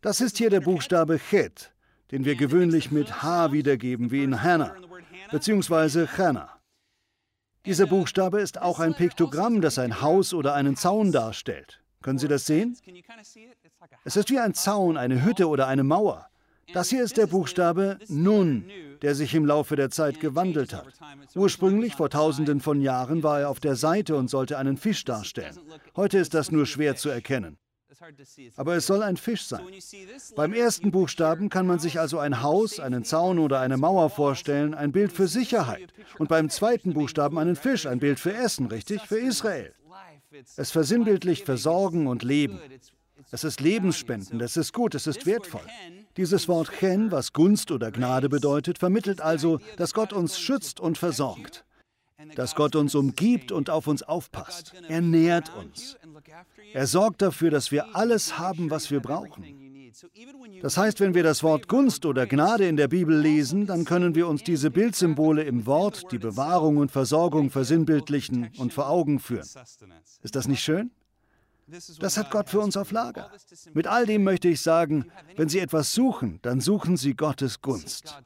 Das 0.00 0.20
ist 0.20 0.38
hier 0.38 0.50
der 0.50 0.60
Buchstabe 0.60 1.18
Chet. 1.18 1.72
den 2.10 2.24
wir 2.24 2.36
gewöhnlich 2.36 2.90
mit 2.90 3.22
H 3.22 3.52
wiedergeben, 3.52 4.10
wie 4.10 4.22
in 4.22 4.42
Hannah, 4.42 4.74
beziehungsweise 5.30 6.06
Chana. 6.06 6.50
Dieser 7.66 7.86
Buchstabe 7.86 8.40
ist 8.40 8.60
auch 8.60 8.80
ein 8.80 8.94
Piktogramm, 8.94 9.60
das 9.60 9.78
ein 9.78 10.00
Haus 10.00 10.32
oder 10.32 10.54
einen 10.54 10.76
Zaun 10.76 11.12
darstellt. 11.12 11.82
Können 12.02 12.18
Sie 12.18 12.28
das 12.28 12.46
sehen? 12.46 12.76
Es 14.04 14.16
ist 14.16 14.30
wie 14.30 14.38
ein 14.38 14.54
Zaun, 14.54 14.96
eine 14.96 15.24
Hütte 15.24 15.48
oder 15.48 15.66
eine 15.66 15.84
Mauer. 15.84 16.28
Das 16.72 16.90
hier 16.90 17.02
ist 17.02 17.16
der 17.16 17.26
Buchstabe 17.26 17.98
Nun, 18.08 18.64
der 19.00 19.14
sich 19.14 19.34
im 19.34 19.46
Laufe 19.46 19.74
der 19.74 19.90
Zeit 19.90 20.20
gewandelt 20.20 20.74
hat. 20.74 20.86
Ursprünglich, 21.34 21.94
vor 21.94 22.10
tausenden 22.10 22.60
von 22.60 22.82
Jahren, 22.82 23.22
war 23.22 23.40
er 23.40 23.48
auf 23.48 23.60
der 23.60 23.74
Seite 23.74 24.16
und 24.16 24.28
sollte 24.28 24.58
einen 24.58 24.76
Fisch 24.76 25.04
darstellen. 25.04 25.58
Heute 25.96 26.18
ist 26.18 26.34
das 26.34 26.50
nur 26.50 26.66
schwer 26.66 26.96
zu 26.96 27.08
erkennen. 27.08 27.58
Aber 28.56 28.76
es 28.76 28.86
soll 28.86 29.02
ein 29.02 29.16
Fisch 29.16 29.46
sein. 29.46 29.62
Beim 30.36 30.52
ersten 30.52 30.90
Buchstaben 30.90 31.48
kann 31.48 31.66
man 31.66 31.78
sich 31.78 31.98
also 31.98 32.18
ein 32.18 32.42
Haus, 32.42 32.78
einen 32.78 33.02
Zaun 33.04 33.38
oder 33.38 33.60
eine 33.60 33.76
Mauer 33.76 34.10
vorstellen, 34.10 34.74
ein 34.74 34.92
Bild 34.92 35.10
für 35.10 35.26
Sicherheit. 35.26 35.92
Und 36.18 36.28
beim 36.28 36.48
zweiten 36.48 36.92
Buchstaben 36.92 37.38
einen 37.38 37.56
Fisch, 37.56 37.86
ein 37.86 37.98
Bild 37.98 38.20
für 38.20 38.32
Essen, 38.32 38.66
richtig? 38.66 39.02
Für 39.02 39.18
Israel. 39.18 39.74
Es 40.56 40.70
versinnbildlicht 40.70 41.44
Versorgen 41.44 42.06
und 42.06 42.22
Leben. 42.22 42.60
Es 43.30 43.44
ist 43.44 43.60
lebensspendend, 43.60 44.40
es 44.42 44.56
ist 44.56 44.72
gut, 44.72 44.94
es 44.94 45.06
ist 45.06 45.26
wertvoll. 45.26 45.62
Dieses 46.16 46.48
Wort 46.48 46.70
Chen, 46.78 47.10
was 47.10 47.32
Gunst 47.32 47.70
oder 47.70 47.90
Gnade 47.90 48.28
bedeutet, 48.28 48.78
vermittelt 48.78 49.20
also, 49.20 49.60
dass 49.76 49.94
Gott 49.94 50.12
uns 50.12 50.38
schützt 50.38 50.80
und 50.80 50.98
versorgt. 50.98 51.64
Dass 52.34 52.54
Gott 52.54 52.74
uns 52.74 52.94
umgibt 52.94 53.52
und 53.52 53.70
auf 53.70 53.86
uns 53.86 54.02
aufpasst. 54.02 54.72
Er 54.88 55.00
nährt 55.00 55.54
uns. 55.56 55.96
Er 56.72 56.86
sorgt 56.86 57.22
dafür, 57.22 57.50
dass 57.50 57.70
wir 57.70 57.94
alles 57.96 58.38
haben, 58.38 58.70
was 58.70 58.90
wir 58.90 59.00
brauchen. 59.00 59.67
Das 60.62 60.76
heißt, 60.76 61.00
wenn 61.00 61.14
wir 61.14 61.22
das 61.22 61.42
Wort 61.42 61.68
Gunst 61.68 62.06
oder 62.06 62.26
Gnade 62.26 62.68
in 62.68 62.76
der 62.76 62.88
Bibel 62.88 63.18
lesen, 63.18 63.66
dann 63.66 63.84
können 63.84 64.14
wir 64.14 64.28
uns 64.28 64.44
diese 64.44 64.70
Bildsymbole 64.70 65.42
im 65.42 65.66
Wort, 65.66 66.12
die 66.12 66.18
Bewahrung 66.18 66.76
und 66.76 66.90
Versorgung 66.90 67.50
versinnbildlichen 67.50 68.50
und 68.58 68.72
vor 68.72 68.88
Augen 68.88 69.18
führen. 69.18 69.48
Ist 70.22 70.36
das 70.36 70.48
nicht 70.48 70.62
schön? 70.62 70.90
Das 71.98 72.16
hat 72.16 72.30
Gott 72.30 72.48
für 72.48 72.60
uns 72.60 72.76
auf 72.76 72.92
Lager. 72.92 73.30
Mit 73.74 73.86
all 73.86 74.06
dem 74.06 74.24
möchte 74.24 74.48
ich 74.48 74.60
sagen, 74.60 75.10
wenn 75.36 75.48
Sie 75.48 75.58
etwas 75.58 75.92
suchen, 75.92 76.38
dann 76.42 76.60
suchen 76.60 76.96
Sie 76.96 77.14
Gottes 77.14 77.60
Gunst. 77.60 78.16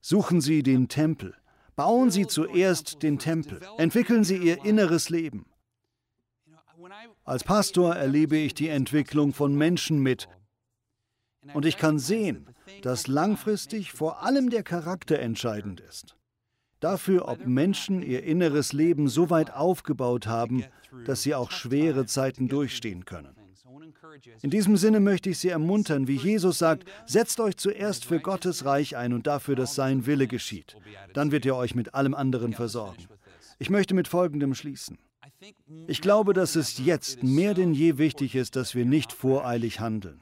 Suchen 0.00 0.40
Sie 0.40 0.62
den 0.62 0.88
Tempel. 0.88 1.34
Bauen 1.74 2.10
Sie 2.10 2.26
zuerst 2.26 3.02
den 3.02 3.18
Tempel. 3.18 3.60
Entwickeln 3.76 4.24
Sie 4.24 4.38
Ihr 4.38 4.64
inneres 4.64 5.10
Leben. 5.10 5.46
Als 7.24 7.44
Pastor 7.44 7.94
erlebe 7.94 8.36
ich 8.36 8.54
die 8.54 8.68
Entwicklung 8.68 9.34
von 9.34 9.54
Menschen 9.54 9.98
mit. 9.98 10.28
Und 11.54 11.66
ich 11.66 11.76
kann 11.76 11.98
sehen, 11.98 12.46
dass 12.82 13.06
langfristig 13.06 13.92
vor 13.92 14.22
allem 14.22 14.50
der 14.50 14.62
Charakter 14.62 15.18
entscheidend 15.18 15.80
ist. 15.80 16.16
Dafür, 16.80 17.28
ob 17.28 17.46
Menschen 17.46 18.02
ihr 18.02 18.22
inneres 18.24 18.72
Leben 18.72 19.08
so 19.08 19.30
weit 19.30 19.52
aufgebaut 19.52 20.26
haben, 20.26 20.64
dass 21.04 21.22
sie 21.22 21.34
auch 21.34 21.50
schwere 21.50 22.06
Zeiten 22.06 22.48
durchstehen 22.48 23.04
können. 23.04 23.34
In 24.42 24.50
diesem 24.50 24.76
Sinne 24.76 25.00
möchte 25.00 25.30
ich 25.30 25.38
Sie 25.38 25.48
ermuntern, 25.48 26.08
wie 26.08 26.16
Jesus 26.16 26.58
sagt, 26.58 26.84
setzt 27.06 27.40
euch 27.40 27.56
zuerst 27.56 28.04
für 28.04 28.20
Gottes 28.20 28.64
Reich 28.64 28.96
ein 28.96 29.12
und 29.12 29.26
dafür, 29.26 29.56
dass 29.56 29.74
sein 29.74 30.06
Wille 30.06 30.26
geschieht. 30.26 30.76
Dann 31.12 31.32
wird 31.32 31.46
er 31.46 31.56
euch 31.56 31.74
mit 31.74 31.94
allem 31.94 32.14
anderen 32.14 32.52
versorgen. 32.52 33.06
Ich 33.58 33.70
möchte 33.70 33.94
mit 33.94 34.08
Folgendem 34.08 34.54
schließen. 34.54 34.98
Ich 35.86 36.00
glaube, 36.00 36.32
dass 36.32 36.56
es 36.56 36.78
jetzt 36.78 37.22
mehr 37.22 37.54
denn 37.54 37.74
je 37.74 37.98
wichtig 37.98 38.34
ist, 38.34 38.56
dass 38.56 38.74
wir 38.74 38.84
nicht 38.84 39.12
voreilig 39.12 39.80
handeln. 39.80 40.20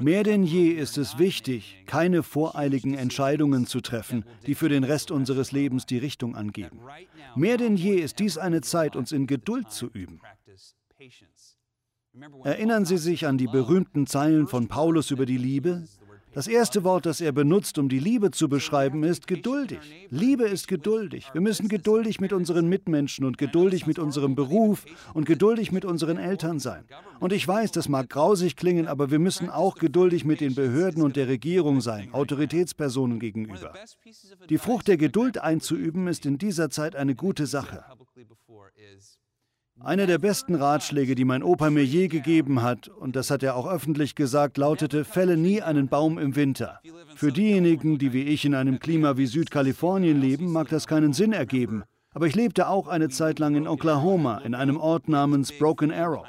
Mehr 0.00 0.22
denn 0.22 0.42
je 0.42 0.70
ist 0.70 0.96
es 0.98 1.18
wichtig, 1.18 1.82
keine 1.86 2.22
voreiligen 2.22 2.94
Entscheidungen 2.94 3.66
zu 3.66 3.80
treffen, 3.80 4.24
die 4.46 4.54
für 4.54 4.68
den 4.68 4.84
Rest 4.84 5.10
unseres 5.10 5.52
Lebens 5.52 5.86
die 5.86 5.98
Richtung 5.98 6.34
angeben. 6.36 6.80
Mehr 7.36 7.58
denn 7.58 7.76
je 7.76 7.96
ist 7.96 8.18
dies 8.18 8.38
eine 8.38 8.62
Zeit, 8.62 8.96
uns 8.96 9.12
in 9.12 9.26
Geduld 9.26 9.70
zu 9.70 9.88
üben. 9.92 10.20
Erinnern 12.44 12.84
Sie 12.84 12.98
sich 12.98 13.26
an 13.26 13.38
die 13.38 13.46
berühmten 13.46 14.06
Zeilen 14.06 14.46
von 14.46 14.68
Paulus 14.68 15.10
über 15.10 15.26
die 15.26 15.38
Liebe? 15.38 15.86
Das 16.32 16.46
erste 16.46 16.84
Wort, 16.84 17.06
das 17.06 17.20
er 17.20 17.32
benutzt, 17.32 17.78
um 17.78 17.88
die 17.88 17.98
Liebe 17.98 18.30
zu 18.30 18.48
beschreiben, 18.48 19.02
ist 19.02 19.26
geduldig. 19.26 19.80
Liebe 20.10 20.44
ist 20.44 20.68
geduldig. 20.68 21.26
Wir 21.32 21.40
müssen 21.40 21.68
geduldig 21.68 22.20
mit 22.20 22.32
unseren 22.32 22.68
Mitmenschen 22.68 23.24
und 23.24 23.36
geduldig 23.36 23.86
mit 23.86 23.98
unserem 23.98 24.36
Beruf 24.36 24.84
und 25.12 25.26
geduldig 25.26 25.72
mit 25.72 25.84
unseren 25.84 26.18
Eltern 26.18 26.60
sein. 26.60 26.84
Und 27.18 27.32
ich 27.32 27.46
weiß, 27.46 27.72
das 27.72 27.88
mag 27.88 28.08
grausig 28.08 28.54
klingen, 28.56 28.86
aber 28.86 29.10
wir 29.10 29.18
müssen 29.18 29.50
auch 29.50 29.76
geduldig 29.76 30.24
mit 30.24 30.40
den 30.40 30.54
Behörden 30.54 31.02
und 31.02 31.16
der 31.16 31.26
Regierung 31.26 31.80
sein, 31.80 32.12
Autoritätspersonen 32.12 33.18
gegenüber. 33.18 33.72
Die 34.48 34.58
Frucht 34.58 34.88
der 34.88 34.96
Geduld 34.96 35.38
einzuüben, 35.38 36.06
ist 36.06 36.26
in 36.26 36.38
dieser 36.38 36.70
Zeit 36.70 36.94
eine 36.94 37.14
gute 37.14 37.46
Sache. 37.46 37.84
Einer 39.82 40.06
der 40.06 40.18
besten 40.18 40.54
Ratschläge, 40.54 41.14
die 41.14 41.24
mein 41.24 41.42
Opa 41.42 41.70
mir 41.70 41.84
je 41.84 42.08
gegeben 42.08 42.62
hat, 42.62 42.88
und 42.88 43.16
das 43.16 43.30
hat 43.30 43.42
er 43.42 43.56
auch 43.56 43.66
öffentlich 43.66 44.14
gesagt, 44.14 44.58
lautete, 44.58 45.04
fälle 45.04 45.38
nie 45.38 45.62
einen 45.62 45.88
Baum 45.88 46.18
im 46.18 46.36
Winter. 46.36 46.80
Für 47.14 47.32
diejenigen, 47.32 47.96
die 47.96 48.12
wie 48.12 48.24
ich 48.24 48.44
in 48.44 48.54
einem 48.54 48.78
Klima 48.78 49.16
wie 49.16 49.26
Südkalifornien 49.26 50.20
leben, 50.20 50.52
mag 50.52 50.68
das 50.68 50.86
keinen 50.86 51.14
Sinn 51.14 51.32
ergeben. 51.32 51.82
Aber 52.12 52.26
ich 52.26 52.34
lebte 52.34 52.68
auch 52.68 52.88
eine 52.88 53.08
Zeit 53.08 53.38
lang 53.38 53.54
in 53.54 53.66
Oklahoma, 53.66 54.38
in 54.38 54.54
einem 54.54 54.76
Ort 54.76 55.08
namens 55.08 55.50
Broken 55.52 55.92
Arrow. 55.92 56.26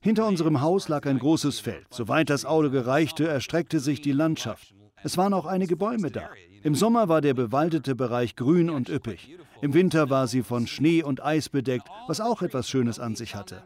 Hinter 0.00 0.26
unserem 0.26 0.60
Haus 0.60 0.88
lag 0.88 1.06
ein 1.06 1.20
großes 1.20 1.60
Feld. 1.60 1.86
Soweit 1.90 2.28
das 2.28 2.44
Auge 2.44 2.86
reichte, 2.86 3.28
erstreckte 3.28 3.78
sich 3.78 4.00
die 4.00 4.12
Landschaft. 4.12 4.74
Es 5.04 5.16
waren 5.16 5.34
auch 5.34 5.46
einige 5.46 5.76
Bäume 5.76 6.10
da. 6.10 6.28
Im 6.62 6.74
Sommer 6.74 7.08
war 7.08 7.20
der 7.20 7.34
bewaldete 7.34 7.94
Bereich 7.94 8.36
grün 8.36 8.70
und 8.70 8.88
üppig. 8.88 9.36
Im 9.60 9.74
Winter 9.74 10.10
war 10.10 10.26
sie 10.26 10.42
von 10.42 10.66
Schnee 10.66 11.02
und 11.02 11.24
Eis 11.24 11.48
bedeckt, 11.48 11.88
was 12.06 12.20
auch 12.20 12.42
etwas 12.42 12.68
Schönes 12.68 12.98
an 12.98 13.16
sich 13.16 13.34
hatte. 13.34 13.62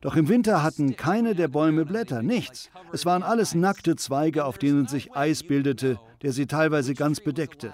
Doch 0.00 0.16
im 0.16 0.28
Winter 0.28 0.62
hatten 0.62 0.96
keine 0.96 1.34
der 1.34 1.48
Bäume 1.48 1.84
Blätter, 1.84 2.22
nichts. 2.22 2.70
Es 2.92 3.04
waren 3.04 3.22
alles 3.22 3.54
nackte 3.54 3.96
Zweige, 3.96 4.44
auf 4.44 4.58
denen 4.58 4.86
sich 4.86 5.16
Eis 5.16 5.42
bildete, 5.42 5.98
der 6.22 6.32
sie 6.32 6.46
teilweise 6.46 6.94
ganz 6.94 7.20
bedeckte. 7.20 7.72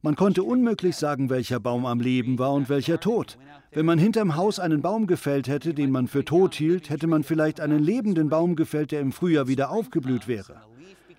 Man 0.00 0.14
konnte 0.14 0.44
unmöglich 0.44 0.94
sagen, 0.94 1.28
welcher 1.28 1.58
Baum 1.58 1.84
am 1.84 2.00
Leben 2.00 2.38
war 2.38 2.52
und 2.52 2.68
welcher 2.68 3.00
tot. 3.00 3.36
Wenn 3.72 3.84
man 3.84 3.98
hinterm 3.98 4.36
Haus 4.36 4.60
einen 4.60 4.80
Baum 4.80 5.06
gefällt 5.06 5.48
hätte, 5.48 5.74
den 5.74 5.90
man 5.90 6.06
für 6.06 6.24
tot 6.24 6.54
hielt, 6.54 6.88
hätte 6.88 7.06
man 7.06 7.24
vielleicht 7.24 7.60
einen 7.60 7.82
lebenden 7.82 8.28
Baum 8.28 8.54
gefällt, 8.54 8.92
der 8.92 9.00
im 9.00 9.12
Frühjahr 9.12 9.48
wieder 9.48 9.70
aufgeblüht 9.70 10.28
wäre. 10.28 10.60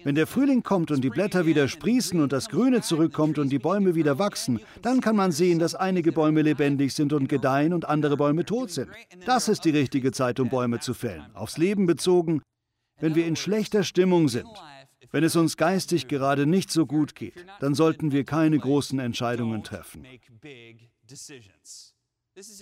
Wenn 0.03 0.15
der 0.15 0.27
Frühling 0.27 0.63
kommt 0.63 0.91
und 0.91 1.03
die 1.03 1.09
Blätter 1.09 1.45
wieder 1.45 1.67
sprießen 1.67 2.21
und 2.21 2.31
das 2.31 2.47
Grüne 2.49 2.81
zurückkommt 2.81 3.37
und 3.37 3.49
die 3.49 3.59
Bäume 3.59 3.95
wieder 3.95 4.17
wachsen, 4.17 4.59
dann 4.81 5.01
kann 5.01 5.15
man 5.15 5.31
sehen, 5.31 5.59
dass 5.59 5.75
einige 5.75 6.11
Bäume 6.11 6.41
lebendig 6.41 6.93
sind 6.93 7.11
und 7.11 7.27
gedeihen 7.27 7.73
und 7.73 7.85
andere 7.85 8.15
Bäume 8.15 8.45
tot 8.45 8.71
sind. 8.71 8.89
Das 9.25 9.49
ist 9.49 9.65
die 9.65 9.71
richtige 9.71 10.11
Zeit, 10.11 10.39
um 10.39 10.49
Bäume 10.49 10.79
zu 10.79 10.93
fällen. 10.93 11.25
Aufs 11.33 11.57
Leben 11.57 11.85
bezogen, 11.85 12.41
wenn 12.99 13.15
wir 13.15 13.25
in 13.25 13.35
schlechter 13.35 13.83
Stimmung 13.83 14.29
sind, 14.29 14.47
wenn 15.11 15.23
es 15.23 15.35
uns 15.35 15.57
geistig 15.57 16.07
gerade 16.07 16.45
nicht 16.45 16.71
so 16.71 16.85
gut 16.85 17.15
geht, 17.15 17.45
dann 17.59 17.73
sollten 17.73 18.11
wir 18.11 18.23
keine 18.23 18.57
großen 18.57 18.99
Entscheidungen 18.99 19.63
treffen. 19.63 20.05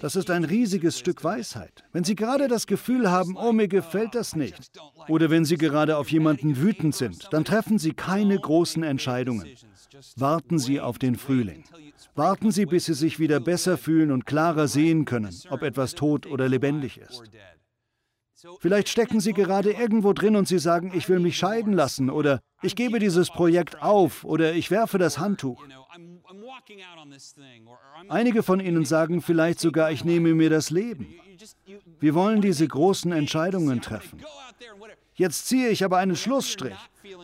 Das 0.01 0.15
ist 0.15 0.31
ein 0.31 0.43
riesiges 0.43 0.97
Stück 0.97 1.23
Weisheit. 1.23 1.83
Wenn 1.91 2.03
Sie 2.03 2.15
gerade 2.15 2.47
das 2.47 2.67
Gefühl 2.67 3.11
haben, 3.11 3.35
oh, 3.37 3.51
mir 3.51 3.67
gefällt 3.67 4.15
das 4.15 4.35
nicht, 4.35 4.71
oder 5.07 5.29
wenn 5.29 5.45
Sie 5.45 5.57
gerade 5.57 5.97
auf 5.97 6.11
jemanden 6.11 6.57
wütend 6.57 6.95
sind, 6.95 7.27
dann 7.31 7.45
treffen 7.45 7.77
Sie 7.77 7.93
keine 7.93 8.39
großen 8.39 8.83
Entscheidungen. 8.83 9.47
Warten 10.15 10.57
Sie 10.57 10.79
auf 10.79 10.97
den 10.97 11.15
Frühling. 11.15 11.63
Warten 12.15 12.51
Sie, 12.51 12.65
bis 12.65 12.85
Sie 12.85 12.93
sich 12.93 13.19
wieder 13.19 13.39
besser 13.39 13.77
fühlen 13.77 14.11
und 14.11 14.25
klarer 14.25 14.67
sehen 14.67 15.05
können, 15.05 15.35
ob 15.49 15.61
etwas 15.61 15.93
tot 15.93 16.25
oder 16.25 16.49
lebendig 16.49 16.97
ist. 16.97 17.23
Vielleicht 18.59 18.89
stecken 18.89 19.19
Sie 19.19 19.33
gerade 19.33 19.71
irgendwo 19.71 20.13
drin 20.13 20.35
und 20.35 20.47
Sie 20.47 20.59
sagen, 20.59 20.91
ich 20.95 21.09
will 21.09 21.19
mich 21.19 21.37
scheiden 21.37 21.73
lassen 21.73 22.09
oder 22.09 22.39
ich 22.61 22.75
gebe 22.75 22.99
dieses 22.99 23.29
Projekt 23.29 23.81
auf 23.81 24.23
oder 24.23 24.53
ich 24.53 24.69
werfe 24.69 24.97
das 24.97 25.17
Handtuch. 25.17 25.63
Einige 28.09 28.43
von 28.43 28.59
Ihnen 28.59 28.85
sagen 28.85 29.21
vielleicht 29.21 29.59
sogar, 29.59 29.91
ich 29.91 30.03
nehme 30.03 30.33
mir 30.33 30.49
das 30.49 30.69
Leben. 30.69 31.07
Wir 31.99 32.13
wollen 32.13 32.41
diese 32.41 32.67
großen 32.67 33.11
Entscheidungen 33.11 33.81
treffen. 33.81 34.21
Jetzt 35.15 35.47
ziehe 35.47 35.69
ich 35.69 35.83
aber 35.83 35.97
einen 35.97 36.15
Schlussstrich. 36.15 36.75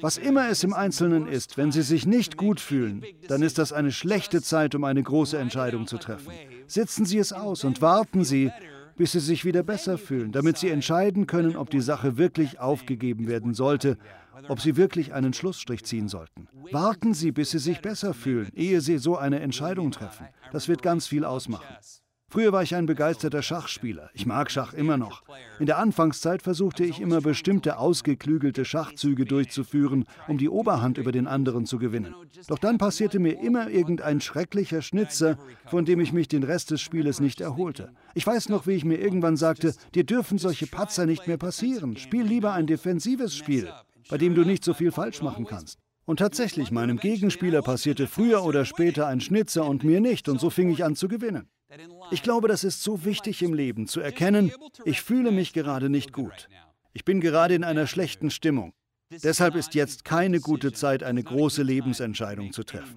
Was 0.01 0.17
immer 0.17 0.49
es 0.49 0.63
im 0.63 0.73
Einzelnen 0.73 1.27
ist, 1.27 1.57
wenn 1.57 1.71
Sie 1.71 1.81
sich 1.81 2.05
nicht 2.05 2.37
gut 2.37 2.59
fühlen, 2.59 3.03
dann 3.27 3.41
ist 3.41 3.57
das 3.57 3.73
eine 3.73 3.91
schlechte 3.91 4.41
Zeit, 4.41 4.75
um 4.75 4.83
eine 4.83 5.03
große 5.03 5.37
Entscheidung 5.37 5.87
zu 5.87 5.97
treffen. 5.97 6.31
Sitzen 6.67 7.05
Sie 7.05 7.17
es 7.17 7.33
aus 7.33 7.63
und 7.63 7.81
warten 7.81 8.23
Sie, 8.23 8.51
bis 8.95 9.11
Sie 9.11 9.19
sich 9.19 9.45
wieder 9.45 9.63
besser 9.63 9.97
fühlen, 9.97 10.31
damit 10.31 10.57
Sie 10.57 10.69
entscheiden 10.69 11.27
können, 11.27 11.55
ob 11.55 11.69
die 11.69 11.81
Sache 11.81 12.17
wirklich 12.17 12.59
aufgegeben 12.59 13.27
werden 13.27 13.53
sollte 13.53 13.97
ob 14.47 14.61
Sie 14.61 14.77
wirklich 14.77 15.13
einen 15.13 15.33
Schlussstrich 15.33 15.83
ziehen 15.83 16.07
sollten. 16.07 16.47
Warten 16.71 17.13
Sie, 17.13 17.31
bis 17.31 17.51
Sie 17.51 17.59
sich 17.59 17.81
besser 17.81 18.13
fühlen, 18.13 18.51
ehe 18.53 18.81
Sie 18.81 18.97
so 18.97 19.17
eine 19.17 19.39
Entscheidung 19.39 19.91
treffen. 19.91 20.27
Das 20.51 20.67
wird 20.67 20.81
ganz 20.81 21.07
viel 21.07 21.25
ausmachen. 21.25 21.65
Früher 22.33 22.51
war 22.51 22.63
ich 22.63 22.73
ein 22.73 22.87
begeisterter 22.87 23.43
Schachspieler. 23.43 24.09
Ich 24.15 24.25
mag 24.25 24.49
Schach 24.49 24.73
immer 24.73 24.97
noch. 24.97 25.21
In 25.59 25.67
der 25.67 25.77
Anfangszeit 25.77 26.41
versuchte 26.41 26.83
ich 26.83 26.99
immer 26.99 27.21
bestimmte 27.21 27.77
ausgeklügelte 27.77 28.65
Schachzüge 28.65 29.25
durchzuführen, 29.25 30.05
um 30.27 30.39
die 30.39 30.49
Oberhand 30.49 30.97
über 30.97 31.11
den 31.11 31.27
anderen 31.27 31.67
zu 31.67 31.77
gewinnen. 31.77 32.15
Doch 32.47 32.57
dann 32.57 32.79
passierte 32.79 33.19
mir 33.19 33.39
immer 33.39 33.69
irgendein 33.69 34.19
schrecklicher 34.19 34.81
Schnitzer, 34.81 35.37
von 35.67 35.85
dem 35.85 35.99
ich 35.99 36.11
mich 36.11 36.27
den 36.27 36.41
Rest 36.41 36.71
des 36.71 36.81
Spieles 36.81 37.19
nicht 37.19 37.39
erholte. 37.39 37.91
Ich 38.15 38.25
weiß 38.25 38.49
noch, 38.49 38.65
wie 38.65 38.73
ich 38.73 38.83
mir 38.83 38.97
irgendwann 38.99 39.37
sagte, 39.37 39.75
dir 39.93 40.03
dürfen 40.03 40.39
solche 40.39 40.65
Patzer 40.65 41.05
nicht 41.05 41.27
mehr 41.27 41.37
passieren. 41.37 41.97
Spiel 41.97 42.23
lieber 42.23 42.53
ein 42.53 42.65
defensives 42.65 43.35
Spiel, 43.35 43.71
bei 44.13 44.19
dem 44.19 44.35
du 44.35 44.43
nicht 44.43 44.63
so 44.63 44.75
viel 44.75 44.91
falsch 44.91 45.23
machen 45.23 45.47
kannst. 45.47 45.79
Und 46.05 46.17
tatsächlich, 46.17 46.69
meinem 46.69 46.97
Gegenspieler 46.97 47.63
passierte 47.63 48.05
früher 48.05 48.43
oder 48.43 48.63
später 48.63 49.07
ein 49.07 49.21
Schnitzer 49.21 49.65
und 49.65 49.83
mir 49.83 50.01
nicht, 50.01 50.29
und 50.29 50.39
so 50.39 50.51
fing 50.51 50.69
ich 50.69 50.83
an 50.83 50.95
zu 50.95 51.07
gewinnen. 51.07 51.49
Ich 52.11 52.21
glaube, 52.21 52.47
das 52.47 52.63
ist 52.63 52.83
so 52.83 53.05
wichtig 53.05 53.41
im 53.41 53.55
Leben, 53.55 53.87
zu 53.87 54.01
erkennen, 54.01 54.51
ich 54.85 55.01
fühle 55.01 55.31
mich 55.31 55.51
gerade 55.51 55.89
nicht 55.89 56.13
gut. 56.13 56.47
Ich 56.93 57.05
bin 57.05 57.21
gerade 57.21 57.55
in 57.55 57.63
einer 57.63 57.87
schlechten 57.87 58.29
Stimmung. 58.29 58.73
Deshalb 59.09 59.55
ist 59.55 59.73
jetzt 59.73 60.05
keine 60.05 60.39
gute 60.39 60.73
Zeit, 60.73 61.01
eine 61.01 61.23
große 61.23 61.63
Lebensentscheidung 61.63 62.51
zu 62.51 62.63
treffen. 62.63 62.95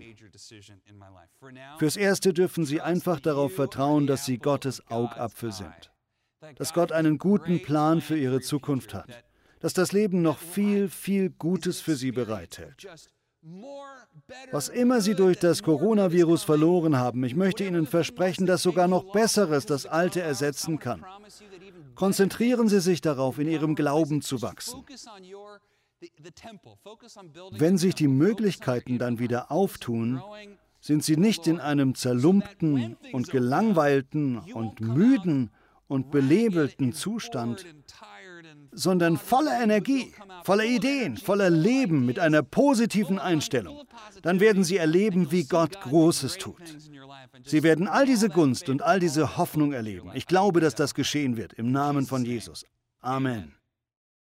Fürs 1.78 1.96
Erste 1.96 2.34
dürfen 2.34 2.66
Sie 2.66 2.82
einfach 2.82 3.20
darauf 3.20 3.54
vertrauen, 3.54 4.06
dass 4.06 4.26
Sie 4.26 4.36
Gottes 4.36 4.86
Augapfel 4.88 5.50
sind. 5.50 5.94
Dass 6.56 6.74
Gott 6.74 6.92
einen 6.92 7.16
guten 7.16 7.62
Plan 7.62 8.02
für 8.02 8.18
Ihre 8.18 8.42
Zukunft 8.42 8.92
hat. 8.92 9.24
Dass 9.66 9.74
das 9.74 9.90
Leben 9.90 10.22
noch 10.22 10.38
viel, 10.38 10.88
viel 10.88 11.28
Gutes 11.28 11.80
für 11.80 11.96
Sie 11.96 12.12
bereithält. 12.12 12.86
Was 14.52 14.68
immer 14.68 15.00
Sie 15.00 15.16
durch 15.16 15.40
das 15.40 15.64
Coronavirus 15.64 16.44
verloren 16.44 16.96
haben, 16.96 17.24
ich 17.24 17.34
möchte 17.34 17.64
Ihnen 17.64 17.84
versprechen, 17.84 18.46
dass 18.46 18.62
sogar 18.62 18.86
noch 18.86 19.10
Besseres 19.10 19.66
das 19.66 19.84
Alte 19.84 20.20
ersetzen 20.20 20.78
kann. 20.78 21.04
Konzentrieren 21.96 22.68
Sie 22.68 22.80
sich 22.80 23.00
darauf, 23.00 23.40
in 23.40 23.48
Ihrem 23.48 23.74
Glauben 23.74 24.22
zu 24.22 24.40
wachsen. 24.40 24.84
Wenn 27.50 27.76
sich 27.76 27.96
die 27.96 28.06
Möglichkeiten 28.06 28.98
dann 28.98 29.18
wieder 29.18 29.50
auftun, 29.50 30.22
sind 30.80 31.02
Sie 31.02 31.16
nicht 31.16 31.48
in 31.48 31.58
einem 31.58 31.96
zerlumpten 31.96 32.96
und 33.12 33.32
gelangweilten 33.32 34.38
und 34.38 34.80
müden 34.80 35.50
und 35.88 36.12
belebelten 36.12 36.92
Zustand, 36.92 37.66
sondern 38.76 39.16
voller 39.16 39.60
Energie, 39.60 40.12
voller 40.44 40.64
Ideen, 40.64 41.16
voller 41.16 41.50
Leben, 41.50 42.06
mit 42.06 42.18
einer 42.18 42.42
positiven 42.42 43.18
Einstellung. 43.18 43.82
Dann 44.22 44.38
werden 44.38 44.62
Sie 44.62 44.76
erleben, 44.76 45.32
wie 45.32 45.44
Gott 45.44 45.80
Großes 45.80 46.38
tut. 46.38 46.62
Sie 47.44 47.62
werden 47.62 47.88
all 47.88 48.06
diese 48.06 48.28
Gunst 48.28 48.68
und 48.68 48.82
all 48.82 49.00
diese 49.00 49.36
Hoffnung 49.36 49.72
erleben. 49.72 50.10
Ich 50.14 50.26
glaube, 50.26 50.60
dass 50.60 50.74
das 50.74 50.94
geschehen 50.94 51.36
wird, 51.36 51.54
im 51.54 51.72
Namen 51.72 52.06
von 52.06 52.24
Jesus. 52.24 52.64
Amen. 53.00 53.54